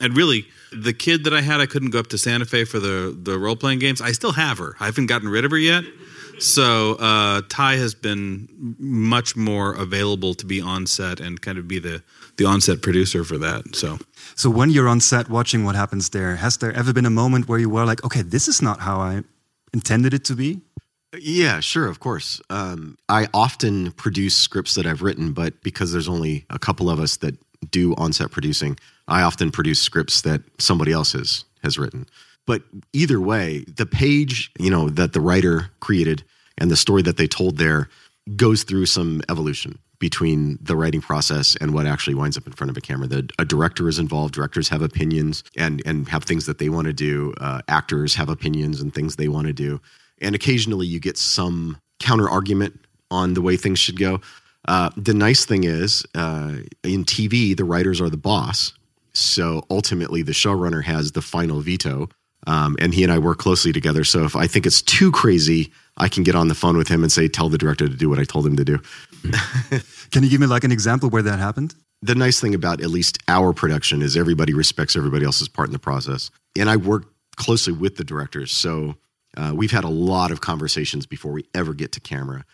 and 0.00 0.16
really, 0.16 0.46
the 0.72 0.92
kid 0.92 1.24
that 1.24 1.32
I 1.32 1.40
had, 1.40 1.60
I 1.60 1.66
couldn't 1.66 1.90
go 1.90 2.00
up 2.00 2.08
to 2.08 2.18
Santa 2.18 2.44
Fe 2.44 2.64
for 2.64 2.80
the 2.80 3.16
the 3.16 3.38
role 3.38 3.56
playing 3.56 3.78
games. 3.78 4.00
I 4.00 4.12
still 4.12 4.32
have 4.32 4.58
her. 4.58 4.74
I 4.80 4.86
haven't 4.86 5.06
gotten 5.06 5.28
rid 5.28 5.44
of 5.44 5.50
her 5.52 5.58
yet. 5.58 5.84
So 6.38 6.94
uh, 6.94 7.42
Ty 7.48 7.76
has 7.76 7.94
been 7.94 8.48
much 8.78 9.36
more 9.36 9.74
available 9.74 10.34
to 10.34 10.46
be 10.46 10.60
on 10.60 10.86
set 10.86 11.20
and 11.20 11.40
kind 11.40 11.58
of 11.58 11.68
be 11.68 11.78
the 11.78 12.02
the 12.36 12.44
on 12.44 12.60
set 12.60 12.82
producer 12.82 13.24
for 13.24 13.38
that. 13.38 13.76
So 13.76 13.98
So 14.34 14.50
when 14.50 14.70
you're 14.70 14.88
on 14.88 15.00
set 15.00 15.28
watching 15.28 15.64
what 15.64 15.74
happens 15.74 16.10
there, 16.10 16.36
has 16.36 16.56
there 16.58 16.72
ever 16.72 16.92
been 16.92 17.06
a 17.06 17.10
moment 17.10 17.48
where 17.48 17.58
you 17.58 17.70
were 17.70 17.84
like, 17.84 18.04
okay, 18.04 18.22
this 18.22 18.48
is 18.48 18.60
not 18.60 18.80
how 18.80 19.00
I 19.00 19.22
intended 19.72 20.14
it 20.14 20.24
to 20.24 20.34
be? 20.34 20.60
Yeah, 21.20 21.60
sure, 21.60 21.86
of 21.86 22.00
course. 22.00 22.40
Um, 22.50 22.96
I 23.08 23.28
often 23.32 23.92
produce 23.92 24.36
scripts 24.36 24.74
that 24.74 24.84
I've 24.84 25.02
written, 25.02 25.32
but 25.32 25.62
because 25.62 25.92
there's 25.92 26.08
only 26.08 26.44
a 26.50 26.58
couple 26.58 26.90
of 26.90 26.98
us 26.98 27.18
that 27.18 27.36
do 27.70 27.94
on-set 27.94 28.32
producing, 28.32 28.76
I 29.06 29.22
often 29.22 29.50
produce 29.50 29.80
scripts 29.80 30.22
that 30.22 30.42
somebody 30.58 30.92
else 30.92 31.12
has 31.12 31.44
has 31.62 31.78
written. 31.78 32.06
But 32.46 32.62
either 32.92 33.20
way, 33.20 33.64
the 33.66 33.86
page 33.86 34.50
you 34.58 34.70
know 34.70 34.88
that 34.90 35.12
the 35.12 35.20
writer 35.20 35.70
created 35.80 36.22
and 36.58 36.70
the 36.70 36.76
story 36.76 37.02
that 37.02 37.16
they 37.16 37.26
told 37.26 37.58
there 37.58 37.88
goes 38.36 38.62
through 38.62 38.86
some 38.86 39.22
evolution 39.28 39.78
between 39.98 40.58
the 40.60 40.76
writing 40.76 41.00
process 41.00 41.56
and 41.60 41.72
what 41.72 41.86
actually 41.86 42.14
winds 42.14 42.36
up 42.36 42.46
in 42.46 42.52
front 42.52 42.70
of 42.70 42.76
a 42.76 42.80
camera. 42.80 43.06
The, 43.06 43.28
a 43.38 43.44
director 43.44 43.88
is 43.88 43.98
involved. 43.98 44.34
Directors 44.34 44.68
have 44.68 44.82
opinions 44.82 45.44
and 45.56 45.82
and 45.86 46.08
have 46.08 46.24
things 46.24 46.46
that 46.46 46.58
they 46.58 46.68
want 46.68 46.86
to 46.86 46.92
do. 46.92 47.34
Uh, 47.40 47.62
actors 47.68 48.14
have 48.14 48.28
opinions 48.28 48.80
and 48.80 48.92
things 48.92 49.16
they 49.16 49.28
want 49.28 49.46
to 49.46 49.52
do. 49.52 49.80
And 50.20 50.34
occasionally 50.34 50.86
you 50.86 51.00
get 51.00 51.18
some 51.18 51.78
counter 52.00 52.28
argument 52.28 52.80
on 53.10 53.34
the 53.34 53.42
way 53.42 53.56
things 53.56 53.78
should 53.78 53.98
go. 53.98 54.20
Uh, 54.66 54.90
the 54.96 55.14
nice 55.14 55.44
thing 55.44 55.64
is, 55.64 56.04
uh, 56.14 56.56
in 56.82 57.04
TV, 57.04 57.56
the 57.56 57.64
writers 57.64 58.00
are 58.00 58.08
the 58.08 58.16
boss. 58.16 58.72
So 59.12 59.64
ultimately, 59.70 60.22
the 60.22 60.32
showrunner 60.32 60.82
has 60.82 61.12
the 61.12 61.22
final 61.22 61.60
veto. 61.60 62.08
Um, 62.46 62.76
and 62.78 62.92
he 62.92 63.02
and 63.02 63.12
I 63.12 63.18
work 63.18 63.38
closely 63.38 63.72
together. 63.72 64.04
So 64.04 64.24
if 64.24 64.36
I 64.36 64.46
think 64.46 64.66
it's 64.66 64.82
too 64.82 65.10
crazy, 65.10 65.72
I 65.96 66.08
can 66.08 66.22
get 66.22 66.34
on 66.34 66.48
the 66.48 66.54
phone 66.54 66.76
with 66.76 66.88
him 66.88 67.02
and 67.02 67.10
say, 67.10 67.28
tell 67.28 67.48
the 67.48 67.58
director 67.58 67.88
to 67.88 67.94
do 67.94 68.08
what 68.08 68.18
I 68.18 68.24
told 68.24 68.46
him 68.46 68.56
to 68.56 68.64
do. 68.64 68.78
Can 70.10 70.22
you 70.22 70.28
give 70.28 70.40
me 70.40 70.46
like 70.46 70.64
an 70.64 70.72
example 70.72 71.08
where 71.08 71.22
that 71.22 71.38
happened? 71.38 71.74
The 72.02 72.14
nice 72.14 72.40
thing 72.40 72.54
about 72.54 72.82
at 72.82 72.90
least 72.90 73.18
our 73.28 73.52
production 73.52 74.02
is 74.02 74.16
everybody 74.16 74.52
respects 74.52 74.96
everybody 74.96 75.24
else's 75.24 75.48
part 75.48 75.68
in 75.68 75.72
the 75.72 75.78
process. 75.78 76.30
And 76.58 76.68
I 76.68 76.76
work 76.76 77.04
closely 77.36 77.72
with 77.72 77.96
the 77.96 78.04
directors. 78.04 78.52
So 78.52 78.96
uh, 79.36 79.52
we've 79.54 79.70
had 79.70 79.84
a 79.84 79.88
lot 79.88 80.30
of 80.30 80.40
conversations 80.40 81.06
before 81.06 81.32
we 81.32 81.46
ever 81.54 81.72
get 81.72 81.92
to 81.92 82.00
camera. 82.00 82.44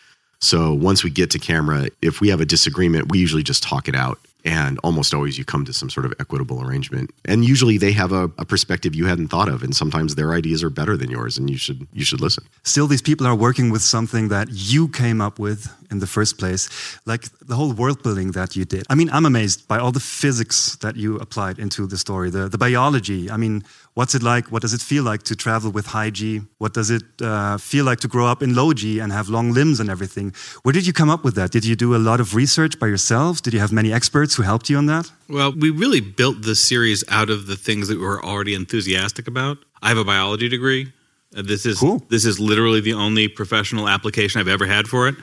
So 0.40 0.72
once 0.72 1.04
we 1.04 1.10
get 1.10 1.30
to 1.32 1.38
camera, 1.38 1.88
if 2.00 2.20
we 2.20 2.28
have 2.28 2.40
a 2.40 2.46
disagreement, 2.46 3.10
we 3.10 3.18
usually 3.18 3.42
just 3.42 3.62
talk 3.62 3.88
it 3.88 3.94
out. 3.94 4.18
And 4.44 4.78
almost 4.82 5.12
always 5.12 5.36
you 5.38 5.44
come 5.44 5.64
to 5.64 5.72
some 5.72 5.90
sort 5.90 6.06
of 6.06 6.14
equitable 6.18 6.62
arrangement. 6.62 7.10
And 7.24 7.44
usually 7.44 7.78
they 7.78 7.92
have 7.92 8.12
a, 8.12 8.24
a 8.38 8.44
perspective 8.44 8.94
you 8.94 9.06
hadn't 9.06 9.28
thought 9.28 9.48
of. 9.48 9.62
And 9.62 9.74
sometimes 9.74 10.14
their 10.14 10.32
ideas 10.32 10.62
are 10.62 10.70
better 10.70 10.96
than 10.96 11.10
yours 11.10 11.38
and 11.38 11.50
you 11.50 11.58
should 11.58 11.86
you 11.92 12.04
should 12.04 12.20
listen. 12.20 12.44
Still, 12.62 12.86
these 12.86 13.02
people 13.02 13.26
are 13.26 13.34
working 13.34 13.70
with 13.70 13.82
something 13.82 14.28
that 14.28 14.48
you 14.50 14.88
came 14.88 15.20
up 15.20 15.38
with 15.38 15.68
in 15.90 15.98
the 15.98 16.06
first 16.06 16.38
place, 16.38 16.68
like 17.04 17.24
the 17.40 17.56
whole 17.56 17.72
world 17.72 18.02
building 18.02 18.32
that 18.32 18.54
you 18.56 18.64
did. 18.64 18.84
I 18.88 18.94
mean, 18.94 19.10
I'm 19.10 19.26
amazed 19.26 19.66
by 19.66 19.78
all 19.78 19.92
the 19.92 20.00
physics 20.00 20.76
that 20.76 20.96
you 20.96 21.16
applied 21.16 21.58
into 21.58 21.86
the 21.86 21.98
story, 21.98 22.30
the, 22.30 22.48
the 22.48 22.58
biology. 22.58 23.30
I 23.30 23.36
mean, 23.36 23.64
what's 23.94 24.14
it 24.14 24.22
like? 24.22 24.46
What 24.52 24.62
does 24.62 24.72
it 24.74 24.80
feel 24.80 25.02
like 25.04 25.22
to 25.24 25.34
travel 25.36 25.70
with 25.70 25.86
high 25.86 26.10
G? 26.10 26.40
What 26.58 26.72
does 26.74 26.90
it 26.90 27.02
uh, 27.20 27.58
feel 27.58 27.84
like 27.84 28.00
to 28.00 28.08
grow 28.08 28.26
up 28.26 28.42
in 28.42 28.54
low 28.54 28.72
G 28.72 28.98
and 29.00 29.12
have 29.12 29.28
long 29.28 29.52
limbs 29.52 29.80
and 29.80 29.90
everything? 29.90 30.32
Where 30.62 30.72
did 30.72 30.86
you 30.86 30.92
come 30.92 31.10
up 31.10 31.24
with 31.24 31.34
that? 31.34 31.50
Did 31.50 31.64
you 31.64 31.76
do 31.76 31.94
a 31.94 31.98
lot 31.98 32.20
of 32.20 32.34
research 32.34 32.78
by 32.78 32.86
yourselves? 32.86 33.40
Did 33.40 33.52
you 33.54 33.60
have 33.60 33.72
many 33.72 33.92
experts 33.92 34.34
who 34.36 34.42
helped 34.42 34.70
you 34.70 34.76
on 34.78 34.86
that? 34.86 35.10
Well, 35.28 35.52
we 35.52 35.70
really 35.70 36.00
built 36.00 36.42
the 36.42 36.54
series 36.54 37.04
out 37.08 37.30
of 37.30 37.46
the 37.46 37.56
things 37.56 37.88
that 37.88 37.98
we 37.98 38.04
were 38.06 38.24
already 38.24 38.54
enthusiastic 38.54 39.28
about. 39.28 39.58
I 39.82 39.88
have 39.88 39.98
a 39.98 40.04
biology 40.04 40.48
degree. 40.48 40.92
Uh, 41.36 41.42
This 41.42 41.64
is 41.66 41.78
Cool. 41.78 42.02
this 42.08 42.24
is 42.24 42.38
literally 42.40 42.80
the 42.80 42.94
only 42.94 43.28
professional 43.28 43.88
application 43.88 44.40
I've 44.40 44.48
ever 44.48 44.66
had 44.66 44.88
for 44.88 45.08
it. 45.08 45.14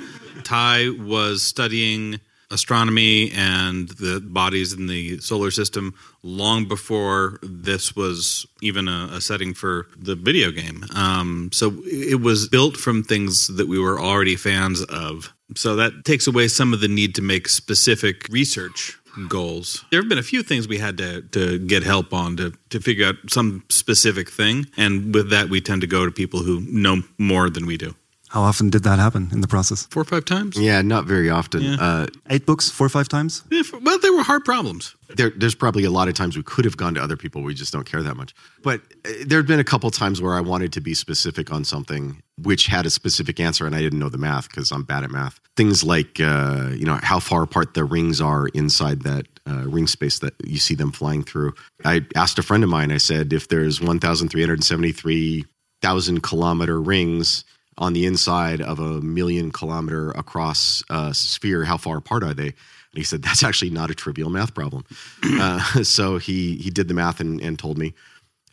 Ty 0.43 0.89
was 0.99 1.43
studying 1.43 2.19
astronomy 2.51 3.31
and 3.31 3.89
the 3.89 4.21
bodies 4.21 4.73
in 4.73 4.87
the 4.87 5.19
solar 5.19 5.51
system 5.51 5.93
long 6.23 6.67
before 6.67 7.39
this 7.41 7.95
was 7.95 8.45
even 8.61 8.87
a, 8.87 9.09
a 9.13 9.21
setting 9.21 9.53
for 9.53 9.87
the 9.97 10.15
video 10.15 10.51
game. 10.51 10.85
Um, 10.95 11.49
so 11.51 11.73
it 11.85 12.21
was 12.21 12.47
built 12.47 12.77
from 12.77 13.03
things 13.03 13.47
that 13.47 13.67
we 13.67 13.79
were 13.79 13.99
already 13.99 14.35
fans 14.35 14.83
of. 14.83 15.33
So 15.55 15.75
that 15.77 16.05
takes 16.05 16.27
away 16.27 16.47
some 16.47 16.73
of 16.73 16.81
the 16.81 16.87
need 16.87 17.15
to 17.15 17.21
make 17.21 17.47
specific 17.47 18.27
research 18.29 18.97
goals. 19.27 19.83
There 19.91 20.01
have 20.01 20.09
been 20.09 20.17
a 20.17 20.23
few 20.23 20.43
things 20.43 20.67
we 20.67 20.77
had 20.77 20.97
to, 20.97 21.21
to 21.21 21.59
get 21.59 21.83
help 21.83 22.13
on 22.13 22.37
to, 22.37 22.53
to 22.69 22.79
figure 22.79 23.07
out 23.07 23.15
some 23.29 23.63
specific 23.69 24.29
thing. 24.29 24.67
And 24.77 25.13
with 25.13 25.29
that, 25.31 25.49
we 25.49 25.61
tend 25.61 25.81
to 25.81 25.87
go 25.87 26.05
to 26.05 26.11
people 26.11 26.41
who 26.41 26.61
know 26.61 27.01
more 27.17 27.49
than 27.49 27.65
we 27.65 27.77
do. 27.77 27.95
How 28.29 28.41
often 28.41 28.69
did 28.69 28.83
that 28.83 28.99
happen 28.99 29.29
in 29.31 29.39
the 29.41 29.47
process? 29.47 29.85
Four 29.87 30.01
or 30.01 30.05
five 30.05 30.25
times? 30.25 30.57
Yeah, 30.59 30.81
not 30.81 31.05
very 31.05 31.29
often. 31.29 31.61
Yeah. 31.61 31.77
Uh, 31.79 32.07
Eight 32.29 32.45
books, 32.45 32.69
four 32.69 32.85
or 32.85 32.89
five 32.89 33.07
times? 33.07 33.41
Yeah, 33.49 33.61
f- 33.61 33.81
well, 33.81 33.97
they 33.99 34.09
were 34.09 34.21
hard 34.23 34.43
problems. 34.43 34.95
there, 35.15 35.29
there's 35.29 35.55
probably 35.55 35.85
a 35.85 35.91
lot 35.91 36.09
of 36.09 36.13
times 36.13 36.35
we 36.35 36.43
could 36.43 36.65
have 36.65 36.75
gone 36.75 36.93
to 36.95 37.01
other 37.01 37.15
people. 37.15 37.41
We 37.41 37.53
just 37.53 37.71
don't 37.71 37.85
care 37.85 38.03
that 38.03 38.17
much. 38.17 38.35
But 38.63 38.81
uh, 39.05 39.11
there 39.25 39.39
had 39.39 39.47
been 39.47 39.61
a 39.61 39.63
couple 39.63 39.89
times 39.91 40.21
where 40.21 40.33
I 40.33 40.41
wanted 40.41 40.73
to 40.73 40.81
be 40.81 40.93
specific 40.93 41.53
on 41.53 41.63
something 41.63 42.21
which 42.43 42.67
had 42.67 42.85
a 42.85 42.89
specific 42.89 43.39
answer, 43.39 43.65
and 43.65 43.73
I 43.73 43.79
didn't 43.79 43.99
know 43.99 44.09
the 44.09 44.17
math 44.17 44.49
because 44.49 44.71
I'm 44.73 44.83
bad 44.83 45.03
at 45.05 45.09
math. 45.09 45.39
Things 45.55 45.83
like, 45.85 46.19
uh, 46.19 46.71
you 46.73 46.83
know, 46.85 46.99
how 47.01 47.19
far 47.19 47.43
apart 47.43 47.73
the 47.75 47.85
rings 47.85 48.19
are 48.21 48.47
inside 48.49 49.03
that 49.03 49.25
uh, 49.49 49.63
ring 49.69 49.87
space 49.87 50.19
that 50.19 50.33
you 50.43 50.57
see 50.59 50.75
them 50.75 50.91
flying 50.91 51.23
through. 51.23 51.53
I 51.85 52.05
asked 52.15 52.37
a 52.37 52.43
friend 52.43 52.61
of 52.63 52.69
mine. 52.69 52.91
I 52.91 52.97
said, 52.97 53.31
if 53.31 53.47
there's 53.47 53.79
1,373,000 53.79 56.23
kilometer 56.23 56.81
rings 56.81 57.45
on 57.77 57.93
the 57.93 58.05
inside 58.05 58.61
of 58.61 58.79
a 58.79 59.01
million 59.01 59.51
kilometer 59.51 60.11
across 60.11 60.83
uh, 60.89 61.13
sphere, 61.13 61.63
how 61.63 61.77
far 61.77 61.97
apart 61.97 62.23
are 62.23 62.33
they? 62.33 62.47
And 62.47 62.55
he 62.95 63.03
said, 63.03 63.21
that's 63.21 63.43
actually 63.43 63.69
not 63.69 63.91
a 63.91 63.95
trivial 63.95 64.29
math 64.29 64.53
problem. 64.53 64.83
uh, 65.23 65.59
so 65.83 66.17
he, 66.17 66.55
he 66.57 66.69
did 66.69 66.87
the 66.87 66.93
math 66.93 67.19
and, 67.19 67.41
and 67.41 67.57
told 67.57 67.77
me. 67.77 67.93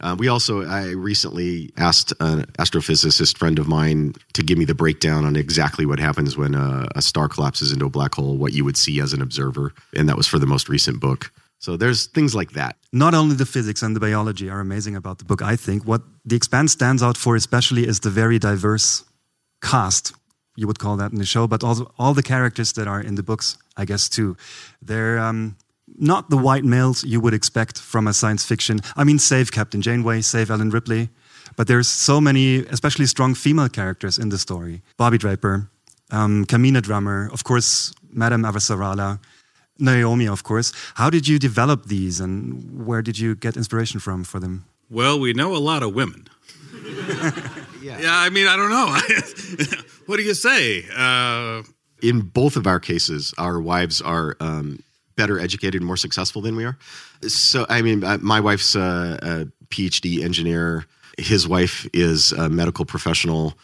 Uh, 0.00 0.16
we 0.18 0.28
also, 0.28 0.64
I 0.64 0.90
recently 0.90 1.72
asked 1.76 2.12
an 2.20 2.44
astrophysicist 2.58 3.38
friend 3.38 3.58
of 3.58 3.68
mine 3.68 4.14
to 4.34 4.42
give 4.42 4.58
me 4.58 4.64
the 4.64 4.74
breakdown 4.74 5.24
on 5.24 5.36
exactly 5.36 5.86
what 5.86 6.00
happens 6.00 6.36
when 6.36 6.54
a, 6.54 6.88
a 6.96 7.00
star 7.00 7.28
collapses 7.28 7.72
into 7.72 7.86
a 7.86 7.90
black 7.90 8.14
hole, 8.14 8.36
what 8.36 8.52
you 8.52 8.64
would 8.64 8.76
see 8.76 9.00
as 9.00 9.12
an 9.12 9.22
observer. 9.22 9.72
And 9.94 10.08
that 10.08 10.16
was 10.16 10.26
for 10.26 10.38
the 10.38 10.46
most 10.46 10.68
recent 10.68 11.00
book. 11.00 11.32
So 11.58 11.76
there's 11.78 12.06
things 12.06 12.34
like 12.34 12.52
that. 12.52 12.76
Not 12.92 13.14
only 13.14 13.36
the 13.36 13.46
physics 13.46 13.82
and 13.82 13.96
the 13.96 14.00
biology 14.00 14.50
are 14.50 14.60
amazing 14.60 14.96
about 14.96 15.18
the 15.18 15.24
book, 15.24 15.40
I 15.40 15.56
think. 15.56 15.86
What 15.86 16.02
The 16.26 16.36
Expanse 16.36 16.72
stands 16.72 17.02
out 17.02 17.16
for, 17.16 17.36
especially, 17.36 17.86
is 17.86 18.00
the 18.00 18.10
very 18.10 18.38
diverse 18.38 19.04
cast, 19.64 20.12
you 20.56 20.66
would 20.66 20.78
call 20.78 20.96
that 20.96 21.10
in 21.12 21.18
the 21.18 21.26
show, 21.26 21.46
but 21.46 21.64
also 21.64 21.92
all 21.98 22.14
the 22.14 22.22
characters 22.22 22.72
that 22.74 22.86
are 22.86 23.00
in 23.00 23.14
the 23.16 23.22
books, 23.22 23.56
I 23.76 23.84
guess, 23.84 24.08
too. 24.08 24.36
They're 24.80 25.18
um, 25.18 25.56
not 25.98 26.30
the 26.30 26.36
white 26.36 26.64
males 26.64 27.02
you 27.04 27.20
would 27.20 27.34
expect 27.34 27.78
from 27.78 28.06
a 28.06 28.12
science 28.12 28.44
fiction. 28.44 28.80
I 28.96 29.04
mean, 29.04 29.18
save 29.18 29.50
Captain 29.50 29.82
Janeway, 29.82 30.22
save 30.22 30.50
Ellen 30.50 30.70
Ripley, 30.70 31.08
but 31.56 31.66
there's 31.66 31.88
so 31.88 32.20
many, 32.20 32.58
especially 32.66 33.06
strong 33.06 33.34
female 33.34 33.68
characters 33.68 34.18
in 34.18 34.28
the 34.28 34.38
story. 34.38 34.82
Bobby 34.96 35.18
Draper, 35.18 35.68
um, 36.10 36.44
Camina 36.46 36.80
Drummer, 36.80 37.30
of 37.32 37.42
course, 37.44 37.92
Madame 38.12 38.42
Avasarala, 38.42 39.18
Naomi, 39.78 40.28
of 40.28 40.42
course. 40.42 40.72
How 40.94 41.10
did 41.10 41.26
you 41.26 41.38
develop 41.38 41.86
these, 41.86 42.20
and 42.20 42.86
where 42.86 43.02
did 43.02 43.18
you 43.18 43.34
get 43.34 43.56
inspiration 43.56 43.98
from 44.00 44.24
for 44.24 44.38
them? 44.38 44.64
Well, 44.88 45.18
we 45.18 45.32
know 45.32 45.56
a 45.56 45.58
lot 45.58 45.82
of 45.82 45.94
women. 45.94 46.28
Yeah. 47.82 48.00
Yeah, 48.00 48.18
I 48.18 48.30
mean, 48.30 48.46
I 48.46 48.56
don't 48.56 48.70
know. 48.70 49.76
what 50.06 50.16
do 50.16 50.22
you 50.22 50.34
say? 50.34 50.84
Uh, 50.96 51.62
in 52.02 52.20
both 52.20 52.56
of 52.56 52.66
our 52.66 52.80
cases, 52.80 53.34
our 53.38 53.60
wives 53.60 54.00
are 54.00 54.36
um, 54.40 54.82
better 55.16 55.38
educated 55.38 55.76
and 55.76 55.86
more 55.86 55.96
successful 55.96 56.42
than 56.42 56.56
we 56.56 56.64
are. 56.64 56.78
So, 57.26 57.66
I 57.68 57.82
mean, 57.82 58.04
uh, 58.04 58.18
my 58.20 58.40
wife's 58.40 58.74
a, 58.74 59.18
a 59.22 59.66
PhD 59.66 60.22
engineer. 60.22 60.86
His 61.18 61.46
wife 61.46 61.86
is 61.92 62.32
a 62.32 62.48
medical 62.48 62.84
professional, 62.84 63.54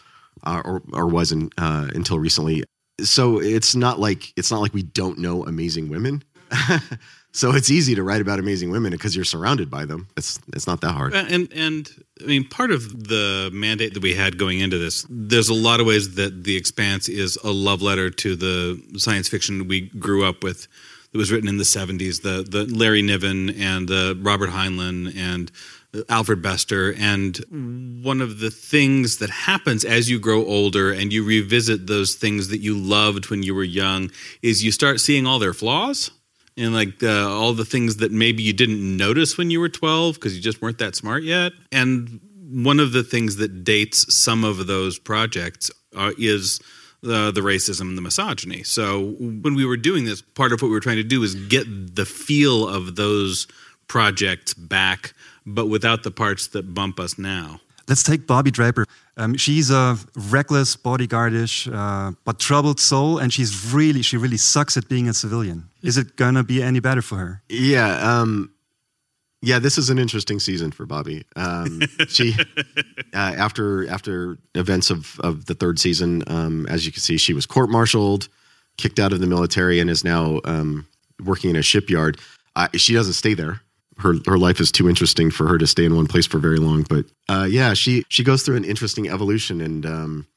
uh, 0.43 0.61
or 0.63 0.81
or 0.93 1.07
was 1.07 1.31
in, 1.31 1.49
uh, 1.57 1.89
until 1.93 2.19
recently. 2.19 2.63
So 3.01 3.39
it's 3.41 3.75
not 3.75 3.99
like 3.99 4.33
it's 4.37 4.51
not 4.51 4.61
like 4.61 4.73
we 4.73 4.83
don't 4.83 5.17
know 5.17 5.45
amazing 5.45 5.89
women. 5.89 6.23
so 7.33 7.53
it's 7.53 7.71
easy 7.71 7.95
to 7.95 8.03
write 8.03 8.21
about 8.21 8.39
amazing 8.39 8.71
women 8.71 8.91
because 8.91 9.15
you're 9.15 9.25
surrounded 9.25 9.69
by 9.69 9.85
them. 9.85 10.07
It's 10.17 10.39
it's 10.53 10.67
not 10.67 10.81
that 10.81 10.91
hard. 10.91 11.13
Uh, 11.13 11.25
and 11.29 11.51
and 11.53 11.89
I 12.21 12.25
mean, 12.25 12.47
part 12.47 12.71
of 12.71 13.07
the 13.07 13.49
mandate 13.53 13.93
that 13.93 14.03
we 14.03 14.13
had 14.13 14.37
going 14.37 14.59
into 14.59 14.77
this, 14.77 15.05
there's 15.09 15.49
a 15.49 15.53
lot 15.53 15.79
of 15.79 15.87
ways 15.87 16.15
that 16.15 16.43
the 16.43 16.57
Expanse 16.57 17.07
is 17.07 17.37
a 17.43 17.51
love 17.51 17.81
letter 17.81 18.09
to 18.09 18.35
the 18.35 18.81
science 18.97 19.29
fiction 19.29 19.67
we 19.67 19.81
grew 19.81 20.25
up 20.25 20.43
with. 20.43 20.67
That 21.11 21.17
was 21.17 21.31
written 21.31 21.49
in 21.49 21.57
the 21.57 21.63
'70s, 21.63 22.21
the 22.21 22.43
the 22.47 22.65
Larry 22.73 23.01
Niven 23.01 23.49
and 23.49 23.87
the 23.87 24.17
Robert 24.21 24.49
Heinlein 24.49 25.13
and 25.15 25.51
Alfred 26.07 26.41
Bester. 26.41 26.93
And 26.93 27.37
one 28.03 28.21
of 28.21 28.39
the 28.39 28.49
things 28.49 29.17
that 29.17 29.29
happens 29.29 29.83
as 29.83 30.09
you 30.09 30.19
grow 30.19 30.45
older 30.45 30.91
and 30.91 31.11
you 31.11 31.23
revisit 31.23 31.87
those 31.87 32.15
things 32.15 32.47
that 32.47 32.59
you 32.59 32.77
loved 32.77 33.29
when 33.29 33.43
you 33.43 33.53
were 33.53 33.63
young 33.63 34.09
is 34.41 34.63
you 34.63 34.71
start 34.71 35.01
seeing 35.01 35.27
all 35.27 35.39
their 35.39 35.53
flaws 35.53 36.11
and 36.61 36.73
like 36.73 37.03
all 37.03 37.53
the 37.53 37.65
things 37.65 37.97
that 37.97 38.11
maybe 38.11 38.43
you 38.43 38.53
didn't 38.53 38.97
notice 38.97 39.37
when 39.37 39.49
you 39.49 39.59
were 39.59 39.69
12 39.69 40.15
because 40.15 40.35
you 40.35 40.41
just 40.41 40.61
weren't 40.61 40.77
that 40.77 40.95
smart 40.95 41.23
yet. 41.23 41.53
And 41.71 42.19
one 42.51 42.79
of 42.79 42.91
the 42.91 43.03
things 43.03 43.37
that 43.37 43.63
dates 43.63 44.13
some 44.13 44.43
of 44.43 44.67
those 44.67 44.99
projects 44.99 45.71
uh, 45.95 46.11
is 46.17 46.59
the, 47.01 47.31
the 47.31 47.41
racism 47.41 47.81
and 47.81 47.97
the 47.97 48.01
misogyny. 48.01 48.63
So 48.63 49.15
when 49.19 49.55
we 49.55 49.65
were 49.65 49.77
doing 49.77 50.05
this, 50.05 50.21
part 50.21 50.51
of 50.51 50.61
what 50.61 50.67
we 50.67 50.73
were 50.73 50.81
trying 50.81 50.97
to 50.97 51.03
do 51.03 51.23
is 51.23 51.35
get 51.35 51.95
the 51.95 52.05
feel 52.05 52.67
of 52.67 52.95
those 52.95 53.47
projects 53.87 54.53
back, 54.53 55.13
but 55.45 55.67
without 55.67 56.03
the 56.03 56.11
parts 56.11 56.47
that 56.47 56.73
bump 56.73 56.99
us 56.99 57.17
now. 57.17 57.59
Let's 57.87 58.03
take 58.03 58.27
Bobby 58.27 58.51
Draper. 58.51 58.85
Um, 59.17 59.35
she's 59.35 59.69
a 59.69 59.97
reckless, 60.15 60.75
bodyguardish, 60.75 61.71
uh, 61.73 62.13
but 62.23 62.39
troubled 62.39 62.79
soul, 62.79 63.17
and 63.17 63.33
she's 63.33 63.73
really, 63.73 64.01
she 64.01 64.17
really 64.17 64.37
sucks 64.37 64.77
at 64.77 64.87
being 64.87 65.09
a 65.09 65.13
civilian. 65.13 65.69
Is 65.83 65.97
it 65.97 66.15
gonna 66.15 66.43
be 66.43 66.61
any 66.61 66.79
better 66.79 67.01
for 67.01 67.17
her? 67.17 67.41
Yeah, 67.49 67.97
um, 67.97 68.51
yeah. 69.41 69.59
This 69.59 69.77
is 69.77 69.89
an 69.89 69.99
interesting 69.99 70.39
season 70.39 70.71
for 70.71 70.85
Bobby. 70.85 71.23
Um, 71.35 71.81
she, 72.07 72.35
uh, 73.13 73.35
after 73.37 73.87
after 73.89 74.37
events 74.55 74.89
of 74.89 75.19
of 75.19 75.45
the 75.45 75.53
third 75.53 75.79
season, 75.79 76.23
um, 76.27 76.65
as 76.67 76.85
you 76.85 76.91
can 76.91 77.01
see, 77.01 77.17
she 77.17 77.33
was 77.33 77.45
court-martialed, 77.45 78.27
kicked 78.77 78.99
out 78.99 79.13
of 79.13 79.19
the 79.19 79.27
military, 79.27 79.79
and 79.79 79.89
is 79.89 80.03
now 80.03 80.39
um, 80.45 80.87
working 81.23 81.49
in 81.49 81.55
a 81.55 81.61
shipyard. 81.61 82.19
Uh, 82.55 82.67
she 82.73 82.93
doesn't 82.93 83.13
stay 83.13 83.33
there. 83.33 83.61
Her 83.97 84.15
her 84.25 84.37
life 84.37 84.59
is 84.59 84.71
too 84.71 84.89
interesting 84.89 85.31
for 85.31 85.47
her 85.47 85.57
to 85.57 85.67
stay 85.67 85.85
in 85.85 85.95
one 85.95 86.07
place 86.07 86.25
for 86.25 86.39
very 86.39 86.57
long. 86.57 86.83
But 86.83 87.05
uh, 87.29 87.47
yeah, 87.49 87.73
she 87.73 88.03
she 88.09 88.23
goes 88.23 88.43
through 88.43 88.55
an 88.55 88.65
interesting 88.65 89.09
evolution, 89.09 89.61
and 89.61 89.85
um, 89.85 90.27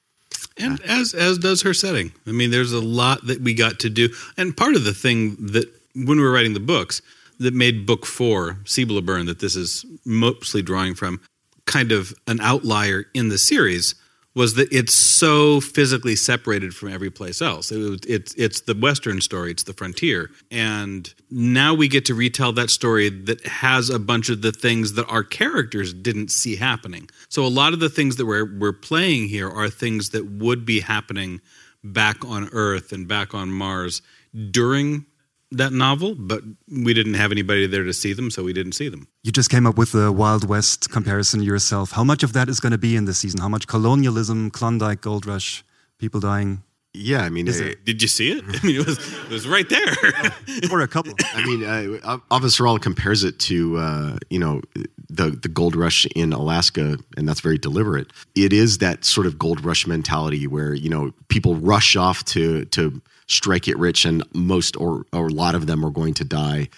and 0.56 0.80
as 0.82 1.14
as 1.14 1.38
does 1.38 1.62
her 1.62 1.74
setting. 1.74 2.12
I 2.26 2.32
mean, 2.32 2.50
there's 2.50 2.72
a 2.72 2.80
lot 2.80 3.26
that 3.26 3.40
we 3.40 3.54
got 3.54 3.78
to 3.80 3.90
do, 3.90 4.10
and 4.36 4.56
part 4.56 4.74
of 4.76 4.84
the 4.84 4.94
thing 4.94 5.36
that 5.52 5.72
when 5.94 6.18
we 6.18 6.24
were 6.24 6.32
writing 6.32 6.54
the 6.54 6.60
books 6.60 7.00
that 7.38 7.54
made 7.54 7.86
book 7.86 8.06
four, 8.06 8.58
Cibola 8.64 9.02
Burn, 9.02 9.26
that 9.26 9.40
this 9.40 9.56
is 9.56 9.84
mostly 10.04 10.62
drawing 10.62 10.94
from, 10.94 11.20
kind 11.66 11.92
of 11.92 12.14
an 12.26 12.40
outlier 12.40 13.06
in 13.14 13.28
the 13.28 13.38
series 13.38 13.94
was 14.34 14.54
that 14.54 14.72
it's 14.72 14.92
so 14.92 15.60
physically 15.60 16.16
separated 16.16 16.74
from 16.74 16.88
every 16.90 17.10
place 17.10 17.40
else. 17.40 17.70
It, 17.70 18.04
it's 18.06 18.34
it's 18.34 18.62
the 18.62 18.74
Western 18.74 19.20
story, 19.20 19.52
it's 19.52 19.62
the 19.62 19.72
frontier, 19.72 20.30
and 20.50 21.12
now 21.30 21.74
we 21.74 21.88
get 21.88 22.04
to 22.06 22.14
retell 22.14 22.52
that 22.52 22.70
story 22.70 23.08
that 23.08 23.46
has 23.46 23.90
a 23.90 23.98
bunch 23.98 24.28
of 24.30 24.42
the 24.42 24.52
things 24.52 24.94
that 24.94 25.06
our 25.08 25.22
characters 25.22 25.94
didn't 25.94 26.30
see 26.30 26.56
happening. 26.56 27.08
So 27.28 27.44
a 27.44 27.48
lot 27.48 27.72
of 27.72 27.80
the 27.80 27.88
things 27.88 28.16
that 28.16 28.26
we're 28.26 28.58
we're 28.58 28.72
playing 28.72 29.28
here 29.28 29.48
are 29.48 29.68
things 29.68 30.10
that 30.10 30.26
would 30.26 30.64
be 30.64 30.80
happening 30.80 31.40
back 31.84 32.24
on 32.24 32.48
Earth 32.52 32.92
and 32.92 33.06
back 33.06 33.34
on 33.34 33.50
Mars 33.50 34.02
during 34.50 35.06
that 35.56 35.72
novel, 35.72 36.14
but 36.14 36.42
we 36.68 36.94
didn't 36.94 37.14
have 37.14 37.32
anybody 37.32 37.66
there 37.66 37.84
to 37.84 37.92
see 37.92 38.12
them, 38.12 38.30
so 38.30 38.42
we 38.42 38.52
didn't 38.52 38.72
see 38.72 38.88
them. 38.88 39.08
You 39.22 39.32
just 39.32 39.50
came 39.50 39.66
up 39.66 39.76
with 39.76 39.92
the 39.92 40.12
Wild 40.12 40.48
West 40.48 40.90
comparison 40.90 41.42
yourself. 41.42 41.92
How 41.92 42.04
much 42.04 42.22
of 42.22 42.32
that 42.32 42.48
is 42.48 42.60
going 42.60 42.72
to 42.72 42.78
be 42.78 42.96
in 42.96 43.04
the 43.04 43.14
season? 43.14 43.40
How 43.40 43.48
much 43.48 43.66
colonialism, 43.66 44.50
Klondike, 44.50 45.00
Gold 45.00 45.26
Rush, 45.26 45.64
people 45.98 46.20
dying? 46.20 46.62
Yeah, 46.96 47.22
I 47.22 47.28
mean, 47.28 47.48
uh, 47.48 47.74
Did 47.84 48.00
you 48.02 48.08
see 48.08 48.30
it? 48.30 48.44
I 48.48 48.66
mean, 48.66 48.76
it 48.76 48.86
was 48.86 48.98
it 48.98 49.30
was 49.30 49.48
right 49.48 49.68
there. 49.68 49.94
or 50.70 50.80
a 50.80 50.88
couple. 50.88 51.12
I 51.34 51.44
mean, 51.44 51.64
uh, 51.64 52.18
Avasarala 52.30 52.80
compares 52.80 53.24
it 53.24 53.38
to 53.40 53.76
uh, 53.78 54.18
you 54.30 54.38
know 54.38 54.60
the 55.08 55.30
the 55.30 55.48
gold 55.48 55.74
rush 55.74 56.06
in 56.14 56.32
Alaska, 56.32 56.96
and 57.16 57.28
that's 57.28 57.40
very 57.40 57.58
deliberate. 57.58 58.12
It 58.36 58.52
is 58.52 58.78
that 58.78 59.04
sort 59.04 59.26
of 59.26 59.38
gold 59.38 59.64
rush 59.64 59.86
mentality 59.86 60.46
where 60.46 60.72
you 60.72 60.88
know 60.88 61.12
people 61.28 61.56
rush 61.56 61.96
off 61.96 62.24
to 62.26 62.64
to 62.66 63.02
strike 63.26 63.68
it 63.68 63.78
rich, 63.78 64.04
and 64.04 64.22
most 64.34 64.76
or 64.76 65.06
or 65.12 65.28
a 65.28 65.32
lot 65.32 65.54
of 65.54 65.66
them 65.66 65.84
are 65.84 65.90
going 65.90 66.14
to 66.14 66.24
die. 66.24 66.68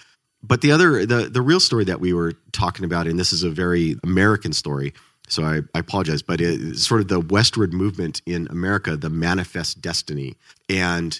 But 0.43 0.61
the 0.61 0.71
other 0.71 1.05
the 1.05 1.29
the 1.29 1.41
real 1.41 1.59
story 1.59 1.83
that 1.85 1.99
we 1.99 2.13
were 2.13 2.33
talking 2.51 2.85
about, 2.85 3.07
and 3.07 3.19
this 3.19 3.33
is 3.33 3.43
a 3.43 3.49
very 3.49 3.95
American 4.03 4.53
story. 4.53 4.93
So 5.29 5.43
I, 5.43 5.61
I 5.75 5.79
apologize, 5.79 6.21
but 6.21 6.39
it's 6.39 6.87
sort 6.87 7.01
of 7.01 7.09
the 7.09 7.19
westward 7.19 7.73
movement 7.73 8.21
in 8.25 8.47
America, 8.49 8.95
the 8.95 9.09
manifest 9.09 9.81
destiny, 9.81 10.37
and 10.69 11.19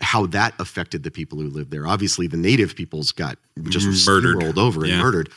how 0.00 0.26
that 0.26 0.54
affected 0.60 1.02
the 1.02 1.10
people 1.10 1.40
who 1.40 1.48
lived 1.50 1.72
there. 1.72 1.86
Obviously, 1.86 2.28
the 2.28 2.36
native 2.36 2.76
peoples 2.76 3.10
got 3.10 3.36
just 3.64 3.88
mm-hmm. 3.88 4.10
Murdered. 4.10 4.42
rolled 4.42 4.58
over 4.58 4.82
and 4.84 4.92
Yeah. 4.92 5.02
murdered. 5.02 5.30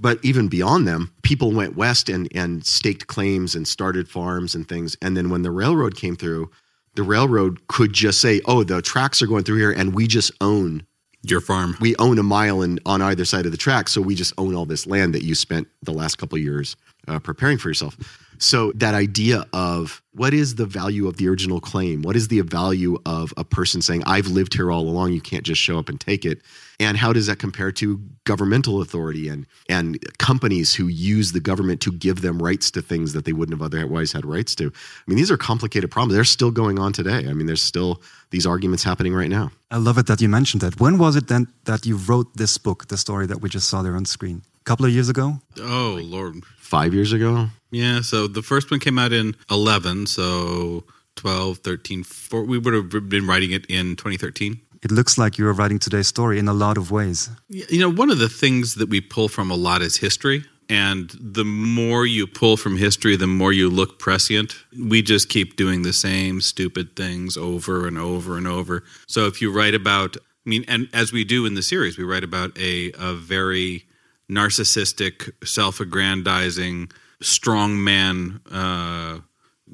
But 0.00 0.18
even 0.24 0.48
beyond 0.48 0.86
them, 0.86 1.12
people 1.22 1.52
went 1.52 1.76
west 1.76 2.08
and, 2.08 2.28
and 2.34 2.64
staked 2.64 3.06
claims 3.06 3.54
and 3.54 3.66
started 3.66 4.08
farms 4.08 4.54
and 4.54 4.68
things. 4.68 4.96
And 5.00 5.16
then 5.16 5.30
when 5.30 5.42
the 5.42 5.50
railroad 5.50 5.96
came 5.96 6.16
through, 6.16 6.50
the 6.94 7.02
railroad 7.02 7.66
could 7.68 7.92
just 7.92 8.20
say, 8.20 8.40
"Oh, 8.44 8.64
the 8.64 8.82
tracks 8.82 9.22
are 9.22 9.26
going 9.26 9.44
through 9.44 9.58
here, 9.58 9.72
and 9.72 9.94
we 9.94 10.06
just 10.06 10.32
own 10.40 10.86
Your 11.22 11.40
farm. 11.40 11.76
we 11.80 11.96
own 11.96 12.18
a 12.18 12.22
mile 12.22 12.62
in, 12.62 12.80
on 12.84 13.00
either 13.02 13.24
side 13.24 13.46
of 13.46 13.52
the 13.52 13.58
track, 13.58 13.88
so 13.88 14.00
we 14.00 14.14
just 14.14 14.32
own 14.38 14.54
all 14.54 14.66
this 14.66 14.86
land 14.86 15.14
that 15.14 15.24
you 15.24 15.34
spent 15.34 15.68
the 15.82 15.92
last 15.92 16.16
couple 16.16 16.36
of 16.36 16.42
years 16.42 16.76
uh, 17.08 17.18
preparing 17.18 17.58
for 17.58 17.68
yourself. 17.68 17.96
So 18.38 18.72
that 18.72 18.94
idea 18.94 19.46
of 19.52 20.02
what 20.12 20.34
is 20.34 20.56
the 20.56 20.66
value 20.66 21.06
of 21.08 21.16
the 21.16 21.28
original 21.28 21.60
claim? 21.60 22.02
What 22.02 22.16
is 22.16 22.28
the 22.28 22.40
value 22.40 22.98
of 23.06 23.32
a 23.36 23.44
person 23.44 23.80
saying, 23.80 24.02
"I've 24.06 24.26
lived 24.26 24.54
here 24.54 24.70
all 24.70 24.82
along. 24.82 25.12
You 25.12 25.20
can't 25.20 25.44
just 25.44 25.60
show 25.60 25.78
up 25.78 25.88
and 25.88 26.00
take 26.00 26.24
it"? 26.24 26.42
And 26.80 26.96
how 26.96 27.12
does 27.12 27.26
that 27.26 27.38
compare 27.38 27.70
to 27.72 28.00
governmental 28.24 28.80
authority 28.80 29.28
and 29.28 29.46
and 29.68 29.98
companies 30.18 30.74
who 30.74 30.88
use 30.88 31.32
the 31.32 31.40
government 31.40 31.80
to 31.82 31.92
give 31.92 32.22
them 32.22 32.42
rights 32.42 32.70
to 32.72 32.82
things 32.82 33.12
that 33.12 33.24
they 33.24 33.32
wouldn't 33.32 33.58
have 33.58 33.64
otherwise 33.64 34.12
had 34.12 34.24
rights 34.26 34.54
to? 34.56 34.66
I 34.66 35.04
mean, 35.06 35.16
these 35.16 35.30
are 35.30 35.36
complicated 35.36 35.90
problems. 35.90 36.14
They're 36.14 36.24
still 36.24 36.50
going 36.50 36.78
on 36.78 36.92
today. 36.92 37.28
I 37.28 37.32
mean, 37.34 37.46
there's 37.46 37.62
still 37.62 38.02
these 38.30 38.46
arguments 38.46 38.82
happening 38.82 39.14
right 39.14 39.30
now. 39.30 39.52
I 39.70 39.78
love 39.78 39.96
it 39.98 40.06
that 40.06 40.20
you 40.20 40.28
mentioned 40.28 40.60
that. 40.62 40.80
When 40.80 40.98
was 40.98 41.16
it 41.16 41.28
then 41.28 41.46
that 41.64 41.86
you 41.86 41.96
wrote 41.96 42.36
this 42.36 42.58
book, 42.58 42.88
the 42.88 42.96
story 42.96 43.26
that 43.26 43.40
we 43.40 43.48
just 43.48 43.68
saw 43.68 43.82
there 43.82 43.94
on 43.94 44.04
screen? 44.04 44.42
A 44.64 44.66
couple 44.66 44.86
of 44.86 44.92
years 44.92 45.10
ago? 45.10 45.40
Oh 45.58 46.00
Lord. 46.02 46.42
Five 46.56 46.94
years 46.94 47.12
ago, 47.12 47.50
Yeah, 47.70 48.00
so 48.00 48.26
the 48.26 48.40
first 48.40 48.70
one 48.70 48.80
came 48.80 48.98
out 48.98 49.12
in 49.12 49.36
11, 49.50 50.06
so 50.06 50.84
12, 51.16 51.58
13, 51.58 52.02
4, 52.02 52.44
we 52.44 52.56
would 52.56 52.72
have 52.72 53.08
been 53.10 53.26
writing 53.26 53.52
it 53.52 53.66
in 53.66 53.94
2013. 53.96 54.58
It 54.82 54.90
looks 54.90 55.18
like 55.18 55.36
you 55.36 55.46
are 55.46 55.52
writing 55.52 55.78
today's 55.78 56.08
story 56.08 56.38
in 56.38 56.48
a 56.48 56.54
lot 56.54 56.78
of 56.78 56.90
ways. 56.90 57.28
You 57.48 57.78
know, 57.78 57.90
one 57.90 58.10
of 58.10 58.18
the 58.18 58.30
things 58.30 58.76
that 58.76 58.88
we 58.88 59.02
pull 59.02 59.28
from 59.28 59.50
a 59.50 59.54
lot 59.54 59.82
is 59.82 59.98
history. 59.98 60.44
And 60.70 61.10
the 61.20 61.44
more 61.44 62.06
you 62.06 62.26
pull 62.26 62.56
from 62.56 62.78
history, 62.78 63.16
the 63.16 63.26
more 63.26 63.52
you 63.52 63.68
look 63.68 63.98
prescient. 63.98 64.56
We 64.78 65.02
just 65.02 65.28
keep 65.28 65.56
doing 65.56 65.82
the 65.82 65.92
same 65.92 66.40
stupid 66.40 66.96
things 66.96 67.36
over 67.36 67.86
and 67.86 67.98
over 67.98 68.38
and 68.38 68.48
over. 68.48 68.82
So 69.06 69.26
if 69.26 69.42
you 69.42 69.52
write 69.52 69.74
about, 69.74 70.16
I 70.16 70.48
mean, 70.48 70.64
and 70.66 70.88
as 70.94 71.12
we 71.12 71.22
do 71.24 71.44
in 71.44 71.52
the 71.54 71.62
series, 71.62 71.98
we 71.98 72.04
write 72.04 72.24
about 72.24 72.58
a, 72.58 72.92
a 72.98 73.12
very 73.12 73.84
narcissistic, 74.30 75.32
self 75.46 75.80
aggrandizing, 75.80 76.90
strong 77.20 77.82
man 77.82 78.40
uh, 78.50 79.18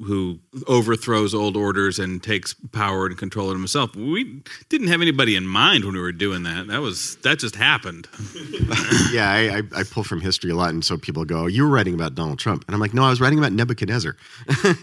who 0.05 0.39
overthrows 0.67 1.33
old 1.33 1.57
orders 1.57 1.99
and 1.99 2.23
takes 2.23 2.53
power 2.71 3.05
and 3.07 3.17
control 3.17 3.49
of 3.49 3.57
himself. 3.57 3.95
We 3.95 4.41
didn't 4.69 4.87
have 4.87 5.01
anybody 5.01 5.35
in 5.35 5.45
mind 5.45 5.83
when 5.83 5.93
we 5.95 5.99
were 5.99 6.11
doing 6.13 6.43
that. 6.43 6.67
That 6.67 6.81
was 6.81 7.17
that 7.17 7.39
just 7.39 7.55
happened. 7.55 8.07
yeah, 9.11 9.29
I, 9.29 9.57
I, 9.57 9.81
I 9.81 9.83
pull 9.83 10.03
from 10.03 10.21
history 10.21 10.49
a 10.51 10.55
lot, 10.55 10.69
and 10.69 10.83
so 10.83 10.97
people 10.97 11.25
go, 11.25 11.45
"You 11.47 11.63
were 11.63 11.69
writing 11.69 11.93
about 11.93 12.15
Donald 12.15 12.39
Trump," 12.39 12.63
and 12.67 12.73
I'm 12.73 12.79
like, 12.81 12.93
"No, 12.93 13.03
I 13.03 13.09
was 13.09 13.19
writing 13.21 13.37
about 13.39 13.51
Nebuchadnezzar." 13.53 14.15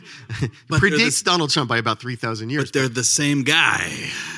But 0.69 0.81
they're 0.83 0.91
Predates 0.91 1.25
Donald 1.25 1.51
Trump 1.51 1.69
by 1.69 1.79
about 1.79 2.01
three 2.01 2.17
thousand 2.17 2.51
years, 2.51 2.65
But 2.65 2.73
they're 2.75 2.89
the 2.89 3.05
same 3.05 3.43
guy. 3.43 3.91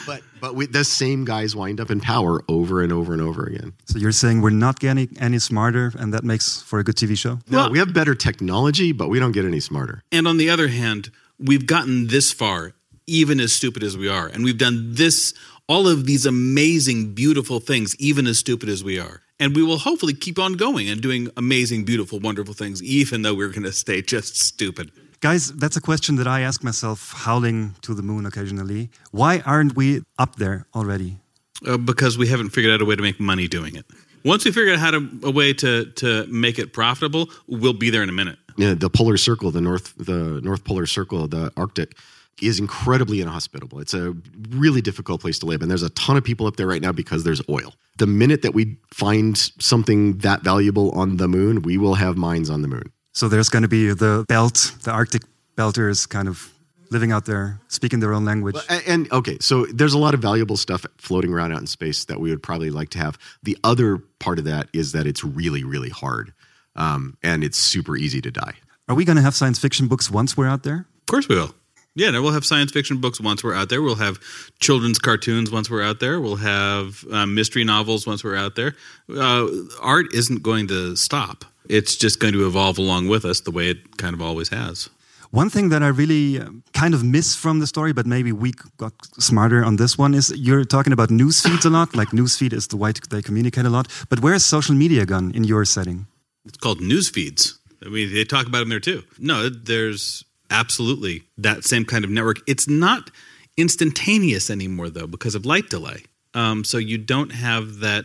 but 0.06 0.22
but 0.40 0.54
we, 0.54 0.66
the 0.66 0.84
same 0.84 1.24
guys 1.24 1.54
wind 1.54 1.80
up 1.80 1.90
in 1.90 2.00
power 2.00 2.42
over 2.48 2.80
and 2.80 2.92
over 2.92 3.12
and 3.12 3.20
over 3.20 3.44
again. 3.44 3.72
So 3.86 3.98
you're 3.98 4.12
saying 4.12 4.40
we're 4.40 4.50
not 4.50 4.78
getting 4.80 5.14
any 5.20 5.38
smarter, 5.38 5.92
and 5.98 6.14
that 6.14 6.24
makes 6.24 6.62
for 6.62 6.78
a 6.78 6.84
good 6.84 6.96
TV 6.96 7.16
show? 7.18 7.40
No, 7.48 7.58
Well- 7.58 7.70
we 7.72 7.78
have 7.78 7.92
better 7.92 8.14
technology, 8.14 8.92
but 8.92 9.08
we 9.08 9.18
don't 9.18 9.32
get 9.32 9.44
any 9.44 9.60
smarter. 9.60 10.02
And 10.12 10.26
on 10.26 10.38
the 10.38 10.48
other 10.48 10.59
hand, 10.68 11.10
we've 11.38 11.66
gotten 11.66 12.08
this 12.08 12.32
far, 12.32 12.74
even 13.06 13.40
as 13.40 13.52
stupid 13.52 13.82
as 13.82 13.96
we 13.96 14.08
are. 14.08 14.26
And 14.26 14.44
we've 14.44 14.58
done 14.58 14.94
this, 14.94 15.34
all 15.68 15.88
of 15.88 16.06
these 16.06 16.26
amazing, 16.26 17.14
beautiful 17.14 17.60
things, 17.60 17.96
even 17.96 18.26
as 18.26 18.38
stupid 18.38 18.68
as 18.68 18.84
we 18.84 18.98
are. 18.98 19.22
And 19.38 19.56
we 19.56 19.62
will 19.62 19.78
hopefully 19.78 20.12
keep 20.12 20.38
on 20.38 20.54
going 20.54 20.88
and 20.88 21.00
doing 21.00 21.28
amazing, 21.36 21.84
beautiful, 21.84 22.20
wonderful 22.20 22.54
things, 22.54 22.82
even 22.82 23.22
though 23.22 23.34
we're 23.34 23.48
going 23.48 23.62
to 23.62 23.72
stay 23.72 24.02
just 24.02 24.36
stupid. 24.36 24.92
Guys, 25.20 25.52
that's 25.52 25.76
a 25.76 25.80
question 25.80 26.16
that 26.16 26.26
I 26.26 26.40
ask 26.40 26.62
myself, 26.62 27.12
howling 27.14 27.74
to 27.82 27.94
the 27.94 28.02
moon 28.02 28.26
occasionally. 28.26 28.90
Why 29.10 29.40
aren't 29.40 29.76
we 29.76 30.02
up 30.18 30.36
there 30.36 30.66
already? 30.74 31.18
Uh, 31.66 31.76
because 31.76 32.16
we 32.16 32.26
haven't 32.28 32.50
figured 32.50 32.72
out 32.72 32.80
a 32.80 32.86
way 32.86 32.96
to 32.96 33.02
make 33.02 33.20
money 33.20 33.46
doing 33.46 33.76
it. 33.76 33.84
Once 34.24 34.44
we 34.44 34.50
figure 34.50 34.72
out 34.72 34.78
how 34.78 34.90
to 34.90 35.08
a 35.22 35.30
way 35.30 35.52
to 35.54 35.86
to 35.92 36.26
make 36.26 36.58
it 36.58 36.72
profitable, 36.72 37.28
we'll 37.46 37.72
be 37.72 37.90
there 37.90 38.02
in 38.02 38.08
a 38.08 38.12
minute. 38.12 38.38
The 38.60 38.90
polar 38.90 39.16
circle, 39.16 39.50
the 39.50 39.60
north 39.60 39.94
the 39.96 40.40
North 40.42 40.64
Polar 40.64 40.86
Circle, 40.86 41.28
the 41.28 41.52
Arctic, 41.56 41.96
is 42.42 42.58
incredibly 42.58 43.20
inhospitable. 43.20 43.80
It's 43.80 43.94
a 43.94 44.14
really 44.50 44.80
difficult 44.80 45.20
place 45.20 45.38
to 45.40 45.46
live, 45.46 45.62
and 45.62 45.70
there's 45.70 45.82
a 45.82 45.90
ton 45.90 46.16
of 46.16 46.24
people 46.24 46.46
up 46.46 46.56
there 46.56 46.66
right 46.66 46.82
now 46.82 46.92
because 46.92 47.24
there's 47.24 47.42
oil. 47.48 47.74
The 47.98 48.06
minute 48.06 48.42
that 48.42 48.54
we 48.54 48.78
find 48.92 49.36
something 49.36 50.18
that 50.18 50.42
valuable 50.42 50.90
on 50.92 51.16
the 51.16 51.28
moon, 51.28 51.62
we 51.62 51.76
will 51.76 51.94
have 51.94 52.16
mines 52.16 52.48
on 52.50 52.62
the 52.62 52.68
moon. 52.68 52.92
So 53.12 53.28
there's 53.28 53.48
going 53.48 53.62
to 53.62 53.68
be 53.68 53.92
the 53.92 54.24
belt, 54.28 54.74
the 54.84 54.92
Arctic 54.92 55.22
belters 55.56 56.08
kind 56.08 56.28
of 56.28 56.52
living 56.90 57.12
out 57.12 57.24
there, 57.24 57.60
speaking 57.68 58.00
their 58.00 58.12
own 58.12 58.24
language. 58.24 58.56
And, 58.68 58.82
and 58.86 59.12
okay, 59.12 59.38
so 59.40 59.66
there's 59.66 59.94
a 59.94 59.98
lot 59.98 60.14
of 60.14 60.20
valuable 60.20 60.56
stuff 60.56 60.84
floating 60.98 61.32
around 61.32 61.52
out 61.52 61.60
in 61.60 61.66
space 61.66 62.04
that 62.06 62.20
we 62.20 62.30
would 62.30 62.42
probably 62.42 62.70
like 62.70 62.90
to 62.90 62.98
have. 62.98 63.18
The 63.42 63.56
other 63.62 63.98
part 64.18 64.38
of 64.38 64.44
that 64.46 64.68
is 64.72 64.92
that 64.92 65.06
it's 65.06 65.22
really, 65.22 65.62
really 65.62 65.90
hard, 65.90 66.32
um, 66.80 67.16
and 67.22 67.44
it's 67.44 67.58
super 67.58 67.96
easy 67.96 68.20
to 68.22 68.30
die. 68.30 68.54
Are 68.88 68.94
we 68.94 69.04
going 69.04 69.16
to 69.16 69.22
have 69.22 69.34
science 69.34 69.58
fiction 69.58 69.86
books 69.86 70.10
once 70.10 70.36
we're 70.36 70.48
out 70.48 70.62
there? 70.62 70.86
Of 71.00 71.06
course 71.06 71.28
we 71.28 71.36
will. 71.36 71.54
Yeah, 71.94 72.10
no, 72.10 72.22
we'll 72.22 72.32
have 72.32 72.46
science 72.46 72.72
fiction 72.72 73.00
books 73.00 73.20
once 73.20 73.44
we're 73.44 73.54
out 73.54 73.68
there. 73.68 73.82
We'll 73.82 73.96
have 73.96 74.18
children's 74.60 74.98
cartoons 74.98 75.50
once 75.50 75.68
we're 75.68 75.82
out 75.82 76.00
there. 76.00 76.20
We'll 76.20 76.36
have 76.36 77.04
uh, 77.12 77.26
mystery 77.26 77.64
novels 77.64 78.06
once 78.06 78.24
we're 78.24 78.36
out 78.36 78.54
there. 78.54 78.74
Uh, 79.08 79.48
art 79.82 80.06
isn't 80.14 80.42
going 80.42 80.68
to 80.68 80.96
stop. 80.96 81.44
It's 81.68 81.96
just 81.96 82.20
going 82.20 82.32
to 82.32 82.46
evolve 82.46 82.78
along 82.78 83.08
with 83.08 83.24
us 83.24 83.40
the 83.40 83.50
way 83.50 83.70
it 83.70 83.96
kind 83.98 84.14
of 84.14 84.22
always 84.22 84.48
has. 84.48 84.88
One 85.32 85.50
thing 85.50 85.68
that 85.68 85.82
I 85.82 85.88
really 85.88 86.40
um, 86.40 86.62
kind 86.72 86.94
of 86.94 87.04
miss 87.04 87.36
from 87.36 87.60
the 87.60 87.66
story, 87.66 87.92
but 87.92 88.06
maybe 88.06 88.32
we 88.32 88.52
got 88.78 88.92
smarter 89.18 89.64
on 89.64 89.76
this 89.76 89.98
one, 89.98 90.14
is 90.14 90.32
you're 90.36 90.64
talking 90.64 90.92
about 90.92 91.10
news 91.10 91.40
feeds 91.40 91.64
a 91.64 91.70
lot. 91.70 91.94
Like 91.94 92.08
newsfeed 92.08 92.52
is 92.52 92.68
the 92.68 92.76
way 92.76 92.92
they 93.10 93.22
communicate 93.22 93.66
a 93.66 93.70
lot. 93.70 93.86
But 94.08 94.20
where's 94.20 94.44
social 94.44 94.74
media 94.74 95.06
gone 95.06 95.32
in 95.32 95.44
your 95.44 95.64
setting? 95.64 96.06
It's 96.50 96.58
called 96.58 96.80
news 96.80 97.08
feeds. 97.08 97.58
I 97.84 97.88
mean, 97.88 98.12
they 98.12 98.24
talk 98.24 98.46
about 98.48 98.58
them 98.58 98.70
there 98.70 98.80
too. 98.80 99.04
No, 99.18 99.48
there's 99.48 100.24
absolutely 100.50 101.22
that 101.38 101.64
same 101.64 101.84
kind 101.84 102.04
of 102.04 102.10
network. 102.10 102.38
It's 102.48 102.68
not 102.68 103.10
instantaneous 103.56 104.50
anymore, 104.50 104.90
though, 104.90 105.06
because 105.06 105.36
of 105.36 105.46
light 105.46 105.70
delay. 105.70 106.02
Um, 106.34 106.64
so 106.64 106.76
you 106.76 106.98
don't 106.98 107.30
have 107.30 107.78
that 107.78 108.04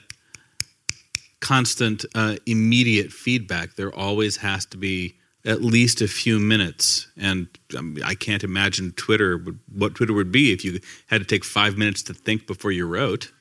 constant, 1.40 2.06
uh, 2.14 2.36
immediate 2.46 3.12
feedback. 3.12 3.76
There 3.76 3.94
always 3.94 4.38
has 4.38 4.66
to 4.68 4.78
be 4.78 5.16
at 5.44 5.64
least 5.64 6.02
a 6.02 6.08
few 6.08 6.40
minutes. 6.40 7.08
And 7.18 7.48
um, 7.76 7.98
I 8.06 8.14
can't 8.14 8.44
imagine 8.44 8.92
Twitter 8.92 9.38
would, 9.38 9.60
what 9.74 9.96
Twitter 9.96 10.14
would 10.14 10.32
be 10.32 10.54
if 10.54 10.64
you 10.64 10.80
had 11.08 11.22
to 11.22 11.26
take 11.26 11.44
five 11.44 11.78
minutes 11.78 12.04
to 12.04 12.14
think 12.14 12.46
before 12.46 12.72
you 12.72 12.86
wrote. 12.86 13.32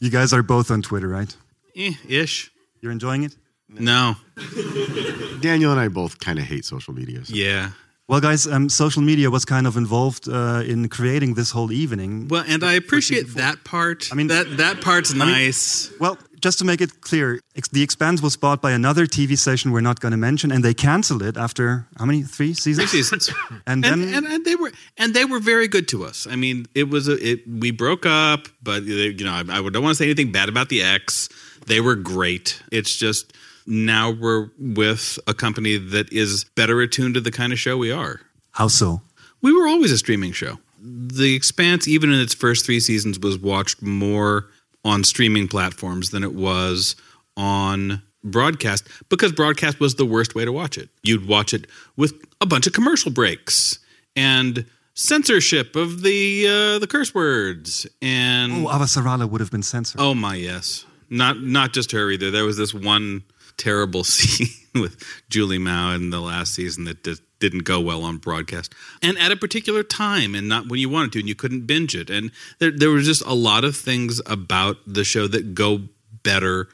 You 0.00 0.10
guys 0.10 0.32
are 0.32 0.42
both 0.42 0.70
on 0.70 0.82
Twitter, 0.82 1.08
right? 1.08 1.36
Eh, 1.76 1.94
ish. 2.08 2.50
You're 2.80 2.92
enjoying 2.92 3.24
it? 3.24 3.36
No. 3.78 4.16
Daniel 5.40 5.70
and 5.72 5.80
I 5.80 5.88
both 5.88 6.18
kind 6.20 6.38
of 6.38 6.44
hate 6.44 6.64
social 6.64 6.94
media. 6.94 7.24
so- 7.24 7.34
Yeah. 7.34 7.70
Well, 8.08 8.20
guys, 8.20 8.46
um, 8.46 8.68
social 8.68 9.00
media 9.00 9.30
was 9.30 9.44
kind 9.44 9.66
of 9.66 9.76
involved 9.76 10.28
uh, 10.28 10.62
in 10.66 10.88
creating 10.88 11.34
this 11.34 11.50
whole 11.52 11.72
evening. 11.72 12.28
Well, 12.28 12.44
and 12.46 12.62
I 12.62 12.74
appreciate 12.74 13.34
that 13.36 13.64
part. 13.64 14.08
I 14.12 14.14
mean- 14.14 14.26
mean, 14.26 14.36
that 14.36 14.56
that 14.58 14.80
part's 14.82 15.14
nice. 15.14 15.90
Well, 15.98 16.18
just 16.40 16.58
to 16.58 16.64
make 16.64 16.80
it 16.82 17.00
clear, 17.00 17.40
Ex- 17.56 17.68
The 17.68 17.82
Expanse 17.82 18.20
was 18.20 18.36
bought 18.36 18.60
by 18.60 18.72
another 18.72 19.06
TV 19.06 19.38
station 19.38 19.70
we're 19.70 19.80
not 19.80 20.00
going 20.00 20.10
to 20.10 20.18
mention, 20.18 20.50
and 20.52 20.62
they 20.64 20.74
canceled 20.74 21.22
it 21.22 21.36
after 21.36 21.86
how 21.96 22.04
many? 22.04 22.22
Three 22.22 22.52
seasons? 22.52 22.90
Three 22.90 23.02
seasons. 23.02 23.30
And 23.66 23.84
and, 23.86 24.02
then 24.02 24.14
and, 24.14 24.26
and 24.26 24.44
they 24.44 24.56
were 24.56 24.72
and 24.98 25.14
they 25.14 25.24
were 25.24 25.38
very 25.40 25.68
good 25.68 25.86
to 25.88 26.04
us. 26.04 26.26
I 26.30 26.36
mean, 26.36 26.66
it 26.74 26.90
was 26.90 27.08
a, 27.08 27.12
it. 27.26 27.46
We 27.48 27.70
broke 27.70 28.04
up, 28.04 28.48
but 28.62 28.84
they, 28.84 29.14
you 29.16 29.24
know, 29.24 29.32
I, 29.32 29.40
I 29.40 29.62
don't 29.70 29.82
want 29.84 29.96
to 29.96 30.02
say 30.02 30.04
anything 30.06 30.32
bad 30.32 30.48
about 30.48 30.68
the 30.68 30.82
ex. 30.82 31.28
They 31.66 31.80
were 31.80 31.94
great. 31.96 32.60
It's 32.72 32.94
just 32.96 33.32
now 33.66 34.10
we're 34.10 34.48
with 34.58 35.18
a 35.26 35.34
company 35.34 35.76
that 35.76 36.12
is 36.12 36.44
better 36.56 36.80
attuned 36.80 37.14
to 37.14 37.20
the 37.20 37.30
kind 37.30 37.52
of 37.52 37.58
show 37.58 37.76
we 37.76 37.90
are. 37.92 38.20
how 38.52 38.68
so? 38.68 39.00
We 39.40 39.52
were 39.52 39.66
always 39.66 39.90
a 39.90 39.98
streaming 39.98 40.32
show. 40.32 40.58
The 40.80 41.34
Expanse, 41.34 41.86
even 41.88 42.12
in 42.12 42.20
its 42.20 42.34
first 42.34 42.64
three 42.66 42.80
seasons, 42.80 43.18
was 43.18 43.38
watched 43.38 43.82
more 43.82 44.46
on 44.84 45.04
streaming 45.04 45.48
platforms 45.48 46.10
than 46.10 46.22
it 46.24 46.32
was 46.34 46.96
on 47.36 48.02
broadcast 48.24 48.86
because 49.08 49.32
broadcast 49.32 49.80
was 49.80 49.96
the 49.96 50.04
worst 50.06 50.34
way 50.34 50.44
to 50.44 50.52
watch 50.52 50.78
it. 50.78 50.88
You'd 51.02 51.26
watch 51.26 51.52
it 51.54 51.66
with 51.96 52.14
a 52.40 52.46
bunch 52.46 52.66
of 52.66 52.72
commercial 52.72 53.10
breaks 53.10 53.78
and 54.14 54.64
censorship 54.94 55.74
of 55.76 56.02
the 56.02 56.46
uh, 56.46 56.78
the 56.78 56.86
curse 56.86 57.14
words 57.14 57.86
and 58.00 58.66
Oh, 58.66 58.68
Avasarala 58.68 59.28
would 59.28 59.40
have 59.40 59.50
been 59.50 59.62
censored. 59.62 60.00
Oh 60.00 60.14
my 60.14 60.34
yes. 60.36 60.84
Not 61.10 61.42
not 61.42 61.72
just 61.72 61.92
her 61.92 62.10
either. 62.10 62.30
There 62.30 62.44
was 62.44 62.56
this 62.56 62.72
one 62.74 63.22
terrible 63.62 64.04
scene 64.04 64.48
with 64.74 64.98
Julie 65.28 65.58
Mao 65.58 65.94
in 65.94 66.10
the 66.10 66.20
last 66.20 66.54
season 66.54 66.84
that 66.84 67.04
just 67.04 67.22
didn't 67.38 67.64
go 67.64 67.80
well 67.80 68.04
on 68.04 68.18
broadcast. 68.18 68.72
And 69.02 69.18
at 69.18 69.32
a 69.32 69.36
particular 69.36 69.82
time 69.82 70.34
and 70.34 70.48
not 70.48 70.68
when 70.68 70.80
you 70.80 70.88
wanted 70.88 71.12
to 71.12 71.18
and 71.20 71.28
you 71.28 71.34
couldn't 71.34 71.66
binge 71.66 71.94
it. 71.94 72.08
And 72.10 72.30
there 72.58 72.70
there 72.70 72.90
was 72.90 73.06
just 73.06 73.24
a 73.26 73.34
lot 73.34 73.64
of 73.64 73.76
things 73.76 74.20
about 74.26 74.76
the 74.86 75.04
show 75.04 75.26
that 75.28 75.54
go 75.54 75.82
better 76.22 76.68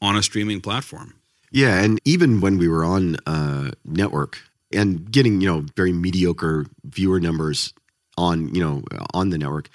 on 0.00 0.16
a 0.16 0.22
streaming 0.22 0.60
platform. 0.60 1.14
Yeah, 1.50 1.82
and 1.82 2.00
even 2.04 2.40
when 2.40 2.58
we 2.58 2.68
were 2.68 2.84
on 2.84 3.16
uh, 3.26 3.70
network 3.84 4.38
and 4.72 5.10
getting 5.10 5.40
you 5.40 5.48
know 5.48 5.64
very 5.76 5.92
mediocre 5.92 6.66
viewer 6.84 7.20
numbers 7.20 7.72
on 8.16 8.54
you 8.54 8.60
know 8.60 8.82
on 9.14 9.30
the 9.30 9.38
network, 9.38 9.70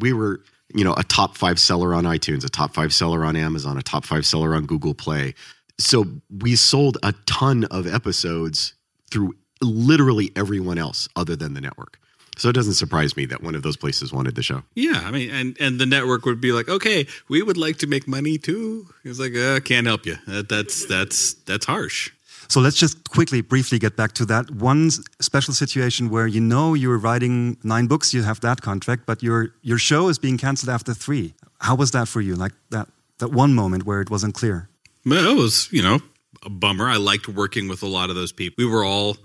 we 0.00 0.12
were 0.12 0.40
you 0.74 0.84
know 0.84 0.94
a 0.94 1.04
top 1.04 1.36
five 1.36 1.58
seller 1.58 1.94
on 1.94 2.04
iTunes, 2.04 2.44
a 2.44 2.48
top 2.48 2.74
five 2.74 2.92
seller 2.92 3.24
on 3.24 3.36
Amazon, 3.36 3.78
a 3.78 3.82
top 3.82 4.04
five 4.04 4.26
seller 4.26 4.54
on 4.54 4.66
Google 4.66 4.94
Play. 4.94 5.34
So 5.78 6.06
we 6.30 6.56
sold 6.56 6.98
a 7.02 7.12
ton 7.26 7.64
of 7.64 7.86
episodes 7.86 8.74
through 9.10 9.34
literally 9.60 10.30
everyone 10.36 10.78
else 10.78 11.08
other 11.16 11.36
than 11.36 11.54
the 11.54 11.60
network. 11.60 11.98
So 12.36 12.48
it 12.48 12.54
doesn't 12.54 12.74
surprise 12.74 13.16
me 13.16 13.26
that 13.26 13.42
one 13.42 13.54
of 13.54 13.62
those 13.62 13.76
places 13.76 14.12
wanted 14.12 14.34
the 14.34 14.42
show. 14.42 14.62
Yeah, 14.74 15.02
I 15.04 15.10
mean, 15.12 15.30
and, 15.30 15.56
and 15.60 15.78
the 15.78 15.86
network 15.86 16.26
would 16.26 16.40
be 16.40 16.52
like, 16.52 16.68
okay, 16.68 17.06
we 17.28 17.42
would 17.42 17.56
like 17.56 17.78
to 17.78 17.86
make 17.86 18.08
money 18.08 18.38
too. 18.38 18.88
It's 19.04 19.20
like, 19.20 19.36
uh, 19.36 19.60
can't 19.60 19.86
help 19.86 20.04
you. 20.04 20.16
That, 20.26 20.48
that's 20.48 20.86
that's 20.86 21.34
that's 21.34 21.66
harsh. 21.66 22.10
So 22.48 22.60
let's 22.60 22.76
just 22.76 23.08
quickly, 23.08 23.40
briefly 23.40 23.78
get 23.78 23.96
back 23.96 24.12
to 24.14 24.24
that 24.26 24.50
one 24.50 24.90
special 25.20 25.54
situation 25.54 26.10
where 26.10 26.26
you 26.26 26.40
know 26.40 26.74
you're 26.74 26.98
writing 26.98 27.56
nine 27.62 27.86
books, 27.86 28.12
you 28.12 28.22
have 28.22 28.40
that 28.40 28.60
contract, 28.60 29.06
but 29.06 29.22
your 29.22 29.54
your 29.62 29.78
show 29.78 30.08
is 30.08 30.18
being 30.18 30.36
canceled 30.36 30.70
after 30.70 30.92
three. 30.92 31.34
How 31.60 31.74
was 31.74 31.92
that 31.92 32.08
for 32.08 32.20
you? 32.20 32.34
Like 32.34 32.52
that 32.70 32.88
that 33.18 33.30
one 33.30 33.54
moment 33.54 33.86
where 33.86 34.00
it 34.00 34.10
wasn't 34.10 34.34
clear. 34.34 34.68
Well, 35.06 35.30
it 35.30 35.36
was, 35.36 35.68
you 35.72 35.82
know, 35.82 36.00
a 36.42 36.50
bummer. 36.50 36.88
I 36.88 36.96
liked 36.96 37.28
working 37.28 37.68
with 37.68 37.82
a 37.82 37.86
lot 37.86 38.10
of 38.10 38.16
those 38.16 38.32
people. 38.32 38.64
We 38.64 38.70
were 38.70 38.84
all 38.84 39.16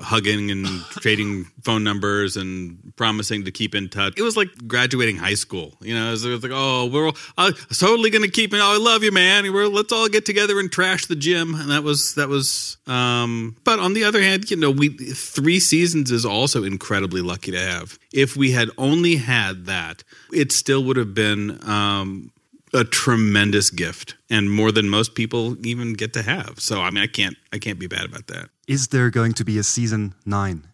hugging 0.00 0.50
and 0.50 0.66
trading 0.90 1.44
phone 1.62 1.84
numbers 1.84 2.36
and 2.36 2.92
promising 2.96 3.44
to 3.44 3.50
keep 3.50 3.74
in 3.74 3.88
touch. 3.88 4.14
It 4.18 4.22
was 4.22 4.36
like 4.36 4.48
graduating 4.66 5.16
high 5.16 5.34
school. 5.34 5.76
You 5.80 5.94
know, 5.94 6.08
it 6.08 6.10
was, 6.10 6.24
it 6.24 6.30
was 6.30 6.42
like, 6.42 6.52
oh, 6.54 6.86
we're 6.86 7.06
all, 7.06 7.16
uh, 7.36 7.52
totally 7.72 8.10
going 8.10 8.24
to 8.24 8.30
keep 8.30 8.52
it. 8.52 8.58
Oh, 8.58 8.74
I 8.74 8.78
love 8.78 9.02
you, 9.02 9.12
man. 9.12 9.50
We're, 9.52 9.66
let's 9.66 9.92
all 9.92 10.08
get 10.08 10.26
together 10.26 10.58
and 10.58 10.70
trash 10.70 11.06
the 11.06 11.16
gym. 11.16 11.54
And 11.54 11.70
that 11.70 11.82
was, 11.82 12.14
that 12.14 12.28
was, 12.28 12.76
um, 12.86 13.56
but 13.64 13.78
on 13.78 13.94
the 13.94 14.04
other 14.04 14.20
hand, 14.20 14.50
you 14.50 14.56
know, 14.56 14.70
we, 14.70 14.90
three 14.90 15.60
seasons 15.60 16.10
is 16.10 16.26
also 16.26 16.64
incredibly 16.64 17.22
lucky 17.22 17.52
to 17.52 17.58
have. 17.60 17.98
If 18.12 18.36
we 18.36 18.52
had 18.52 18.70
only 18.76 19.16
had 19.16 19.66
that, 19.66 20.04
it 20.32 20.52
still 20.52 20.84
would 20.84 20.96
have 20.96 21.14
been, 21.14 21.66
um, 21.68 22.32
a 22.72 22.84
tremendous 22.84 23.70
gift 23.70 24.16
and 24.30 24.50
more 24.50 24.72
than 24.72 24.88
most 24.88 25.14
people 25.14 25.64
even 25.66 25.94
get 25.94 26.12
to 26.14 26.22
have. 26.22 26.54
So 26.58 26.80
I 26.80 26.90
mean 26.90 27.02
I 27.02 27.06
can't 27.06 27.36
I 27.52 27.58
can't 27.58 27.78
be 27.78 27.86
bad 27.86 28.04
about 28.04 28.26
that. 28.28 28.50
Is 28.66 28.88
there 28.88 29.10
going 29.10 29.32
to 29.34 29.44
be 29.44 29.58
a 29.58 29.62
season 29.62 30.14
nine? 30.26 30.64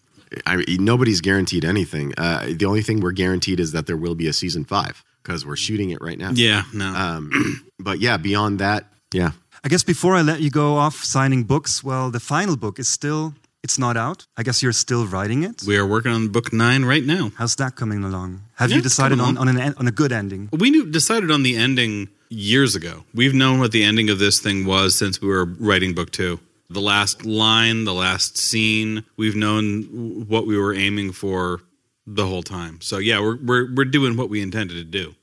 I 0.46 0.56
mean, 0.56 0.66
nobody's 0.84 1.20
guaranteed 1.20 1.64
anything. 1.64 2.12
Uh, 2.18 2.52
the 2.56 2.64
only 2.66 2.82
thing 2.82 3.00
we're 3.00 3.12
guaranteed 3.12 3.60
is 3.60 3.72
that 3.72 3.86
there 3.86 3.96
will 3.96 4.14
be 4.14 4.26
a 4.26 4.32
season 4.32 4.64
five 4.64 5.04
because 5.22 5.46
we're 5.46 5.56
shooting 5.56 5.90
it 5.90 6.00
right 6.00 6.18
now. 6.18 6.30
Yeah, 6.34 6.64
no. 6.72 6.86
Um, 6.86 7.64
but 7.78 8.00
yeah, 8.00 8.16
beyond 8.16 8.58
that, 8.58 8.86
yeah. 9.12 9.32
I 9.62 9.68
guess 9.68 9.82
before 9.82 10.14
I 10.14 10.22
let 10.22 10.42
you 10.42 10.50
go 10.50 10.76
off 10.76 11.04
signing 11.04 11.44
books, 11.44 11.82
well, 11.82 12.10
the 12.10 12.20
final 12.20 12.56
book 12.56 12.78
is 12.78 12.88
still 12.88 13.34
it's 13.64 13.78
not 13.78 13.96
out. 13.96 14.26
I 14.36 14.42
guess 14.42 14.62
you're 14.62 14.72
still 14.86 15.06
writing 15.06 15.42
it. 15.42 15.62
we 15.66 15.76
are 15.78 15.86
working 15.86 16.12
on 16.12 16.28
book 16.28 16.52
9 16.52 16.84
right 16.84 17.04
now. 17.04 17.32
How's 17.38 17.56
that 17.56 17.74
coming 17.74 18.04
along? 18.04 18.42
Have 18.56 18.70
Yeah, 18.70 18.76
you 18.76 18.82
decided 18.82 19.18
on, 19.20 19.38
on 19.38 19.48
an 19.48 19.74
on 19.80 19.88
a 19.88 19.90
good 20.00 20.12
ending? 20.12 20.48
We 20.52 20.70
knew, 20.70 20.84
decided 20.90 21.30
on 21.30 21.42
the 21.42 21.56
ending 21.56 22.08
years 22.28 22.76
ago. 22.76 23.04
We've 23.14 23.34
known 23.34 23.58
what 23.60 23.72
the 23.72 23.82
ending 23.82 24.10
of 24.10 24.18
this 24.18 24.38
thing 24.40 24.66
was 24.66 24.96
since 24.98 25.20
we 25.22 25.28
were 25.28 25.46
writing 25.58 25.94
book 25.94 26.10
2. 26.12 26.38
The 26.70 26.80
last 26.80 27.24
line, 27.24 27.84
the 27.84 27.94
last 27.94 28.36
scene, 28.38 29.04
we've 29.16 29.36
known 29.36 30.26
what 30.28 30.46
we 30.46 30.56
were 30.58 30.74
aiming 30.74 31.12
for 31.12 31.60
the 32.06 32.26
whole 32.26 32.42
time. 32.42 32.80
So 32.80 32.98
yeah, 32.98 33.18
we're 33.20 33.38
we're 33.48 33.66
we're 33.74 33.90
doing 33.98 34.16
what 34.16 34.28
we 34.28 34.40
intended 34.42 34.74
to 34.74 34.84
do. 34.84 35.14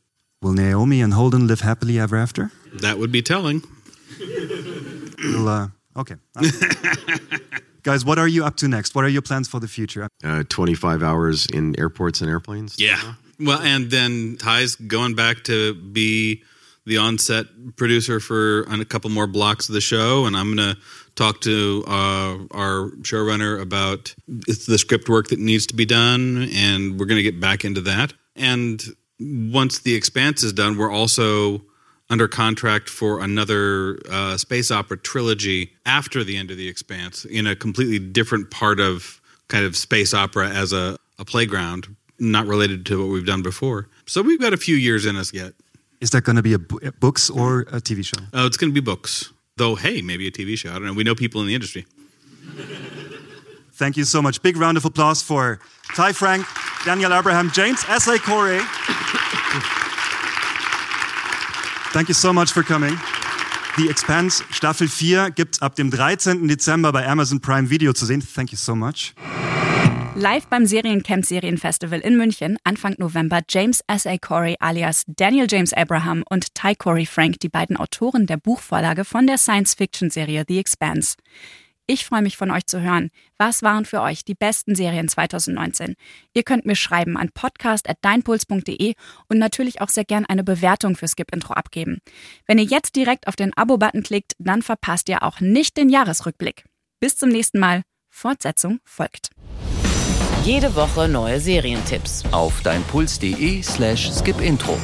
Will 0.41 0.53
Naomi 0.53 1.01
and 1.01 1.13
Holden 1.13 1.45
live 1.47 1.61
happily 1.61 1.99
ever 1.99 2.17
after? 2.17 2.51
That 2.81 2.97
would 2.97 3.11
be 3.11 3.21
telling. 3.21 3.61
We'll, 4.19 5.47
uh, 5.47 5.67
okay. 5.95 6.15
Guys, 7.83 8.05
what 8.05 8.19
are 8.19 8.27
you 8.27 8.45
up 8.45 8.57
to 8.57 8.67
next? 8.67 8.93
What 8.93 9.03
are 9.05 9.09
your 9.09 9.21
plans 9.21 9.47
for 9.47 9.59
the 9.59 9.67
future? 9.67 10.07
Uh, 10.23 10.43
25 10.47 11.01
hours 11.01 11.47
in 11.47 11.77
airports 11.79 12.21
and 12.21 12.29
airplanes. 12.29 12.79
Yeah. 12.79 13.15
Well, 13.39 13.59
and 13.59 13.89
then 13.89 14.37
Ty's 14.37 14.75
going 14.75 15.15
back 15.15 15.43
to 15.45 15.73
be 15.73 16.43
the 16.85 16.97
on-set 16.97 17.45
producer 17.75 18.19
for 18.19 18.61
a 18.63 18.85
couple 18.85 19.09
more 19.09 19.27
blocks 19.27 19.69
of 19.69 19.73
the 19.73 19.81
show, 19.81 20.25
and 20.25 20.35
I'm 20.35 20.55
going 20.55 20.75
to 20.75 20.81
talk 21.15 21.41
to 21.41 21.83
uh, 21.87 22.37
our 22.51 22.89
showrunner 23.01 23.59
about 23.61 24.13
the 24.27 24.77
script 24.77 25.09
work 25.09 25.27
that 25.29 25.39
needs 25.39 25.67
to 25.67 25.75
be 25.75 25.85
done, 25.85 26.49
and 26.53 26.99
we're 26.99 27.05
going 27.05 27.17
to 27.17 27.23
get 27.23 27.39
back 27.39 27.65
into 27.65 27.81
that. 27.81 28.13
And 28.35 28.83
once 29.19 29.79
the 29.79 29.95
Expanse 29.95 30.43
is 30.43 30.53
done, 30.53 30.77
we're 30.77 30.91
also 30.91 31.61
under 32.11 32.27
contract 32.27 32.89
for 32.89 33.21
another 33.21 33.97
uh, 34.11 34.37
space 34.37 34.69
opera 34.69 34.97
trilogy 34.97 35.71
after 35.85 36.25
the 36.25 36.35
end 36.35 36.51
of 36.51 36.57
the 36.57 36.67
Expanse 36.67 37.23
in 37.23 37.47
a 37.47 37.55
completely 37.55 37.99
different 37.99 38.51
part 38.51 38.81
of 38.81 39.21
kind 39.47 39.65
of 39.65 39.77
space 39.77 40.13
opera 40.13 40.49
as 40.49 40.73
a, 40.73 40.97
a 41.17 41.25
playground, 41.25 41.95
not 42.19 42.45
related 42.45 42.85
to 42.85 42.99
what 42.99 43.11
we've 43.11 43.25
done 43.25 43.41
before. 43.41 43.87
So 44.05 44.21
we've 44.21 44.41
got 44.41 44.51
a 44.51 44.57
few 44.57 44.75
years 44.75 45.05
in 45.05 45.15
us 45.15 45.33
yet. 45.33 45.53
Is 46.01 46.09
that 46.09 46.25
going 46.25 46.35
to 46.35 46.41
be 46.41 46.53
a 46.53 46.59
a 46.85 46.91
books 46.91 47.29
or 47.29 47.61
a 47.61 47.79
TV 47.79 48.05
show? 48.05 48.21
Oh, 48.33 48.45
it's 48.45 48.57
going 48.57 48.71
to 48.71 48.73
be 48.73 48.83
books. 48.83 49.31
Though, 49.55 49.75
hey, 49.75 50.01
maybe 50.01 50.27
a 50.27 50.31
TV 50.31 50.57
show. 50.57 50.71
I 50.71 50.73
don't 50.73 50.85
know. 50.85 50.93
We 50.93 51.03
know 51.03 51.15
people 51.15 51.39
in 51.41 51.47
the 51.47 51.55
industry. 51.55 51.85
Thank 53.73 53.95
you 53.95 54.03
so 54.03 54.21
much. 54.21 54.41
Big 54.41 54.57
round 54.57 54.77
of 54.77 54.83
applause 54.83 55.21
for 55.21 55.59
Ty 55.95 56.11
Franck, 56.11 56.45
Daniel 56.83 57.13
Abraham, 57.13 57.51
James 57.51 57.83
S.A. 57.87 58.19
Corey. 58.19 58.59
Thank 61.93 62.07
you 62.07 62.13
so 62.13 62.31
much 62.31 62.53
for 62.53 62.63
coming. 62.63 62.97
The 63.77 63.89
Expanse 63.89 64.43
Staffel 64.49 64.87
4 64.87 65.31
gibt's 65.31 65.61
ab 65.61 65.75
dem 65.75 65.91
13. 65.91 66.47
Dezember 66.47 66.93
bei 66.93 67.05
Amazon 67.05 67.41
Prime 67.41 67.69
Video 67.69 67.91
zu 67.91 68.05
sehen. 68.05 68.21
Thank 68.21 68.51
you 68.51 68.57
so 68.57 68.75
much. 68.75 69.13
Live 70.15 70.47
beim 70.47 70.65
Seriencamp 70.65 71.25
Serienfestival 71.25 71.99
in 71.99 72.15
München 72.15 72.57
Anfang 72.63 72.95
November 72.97 73.41
James 73.49 73.81
S.A. 73.87 74.17
Corey 74.17 74.55
alias 74.59 75.03
Daniel 75.07 75.47
James 75.49 75.73
Abraham 75.73 76.23
und 76.29 76.55
Ty 76.55 76.75
Corey 76.75 77.05
Frank, 77.05 77.39
die 77.41 77.49
beiden 77.49 77.75
Autoren 77.75 78.25
der 78.25 78.37
Buchvorlage 78.37 79.03
von 79.03 79.27
der 79.27 79.37
Science-Fiction-Serie 79.37 80.45
The 80.47 80.59
Expanse. 80.59 81.15
Ich 81.87 82.05
freue 82.05 82.21
mich 82.21 82.37
von 82.37 82.51
euch 82.51 82.65
zu 82.67 82.81
hören. 82.81 83.09
Was 83.37 83.63
waren 83.63 83.85
für 83.85 84.01
euch 84.01 84.23
die 84.23 84.35
besten 84.35 84.75
Serien 84.75 85.07
2019? 85.07 85.95
Ihr 86.33 86.43
könnt 86.43 86.65
mir 86.65 86.75
schreiben 86.75 87.17
an 87.17 87.29
podcast.deinpuls.de 87.33 88.93
und 89.29 89.37
natürlich 89.37 89.81
auch 89.81 89.89
sehr 89.89 90.05
gern 90.05 90.25
eine 90.25 90.43
Bewertung 90.43 90.95
für 90.95 91.07
Skip 91.07 91.33
Intro 91.33 91.53
abgeben. 91.53 91.99
Wenn 92.47 92.59
ihr 92.59 92.65
jetzt 92.65 92.95
direkt 92.95 93.27
auf 93.27 93.35
den 93.35 93.55
Abo-Button 93.55 94.03
klickt, 94.03 94.33
dann 94.39 94.61
verpasst 94.61 95.09
ihr 95.09 95.23
auch 95.23 95.39
nicht 95.39 95.77
den 95.77 95.89
Jahresrückblick. 95.89 96.63
Bis 96.99 97.17
zum 97.17 97.29
nächsten 97.29 97.59
Mal. 97.59 97.83
Fortsetzung 98.09 98.79
folgt. 98.83 99.29
Jede 100.43 100.75
Woche 100.75 101.07
neue 101.07 101.39
Serientipps. 101.39 102.23
Auf 102.31 102.61
deinpuls.de 102.61 103.61
slash 103.61 104.11
skipintro. 104.11 104.77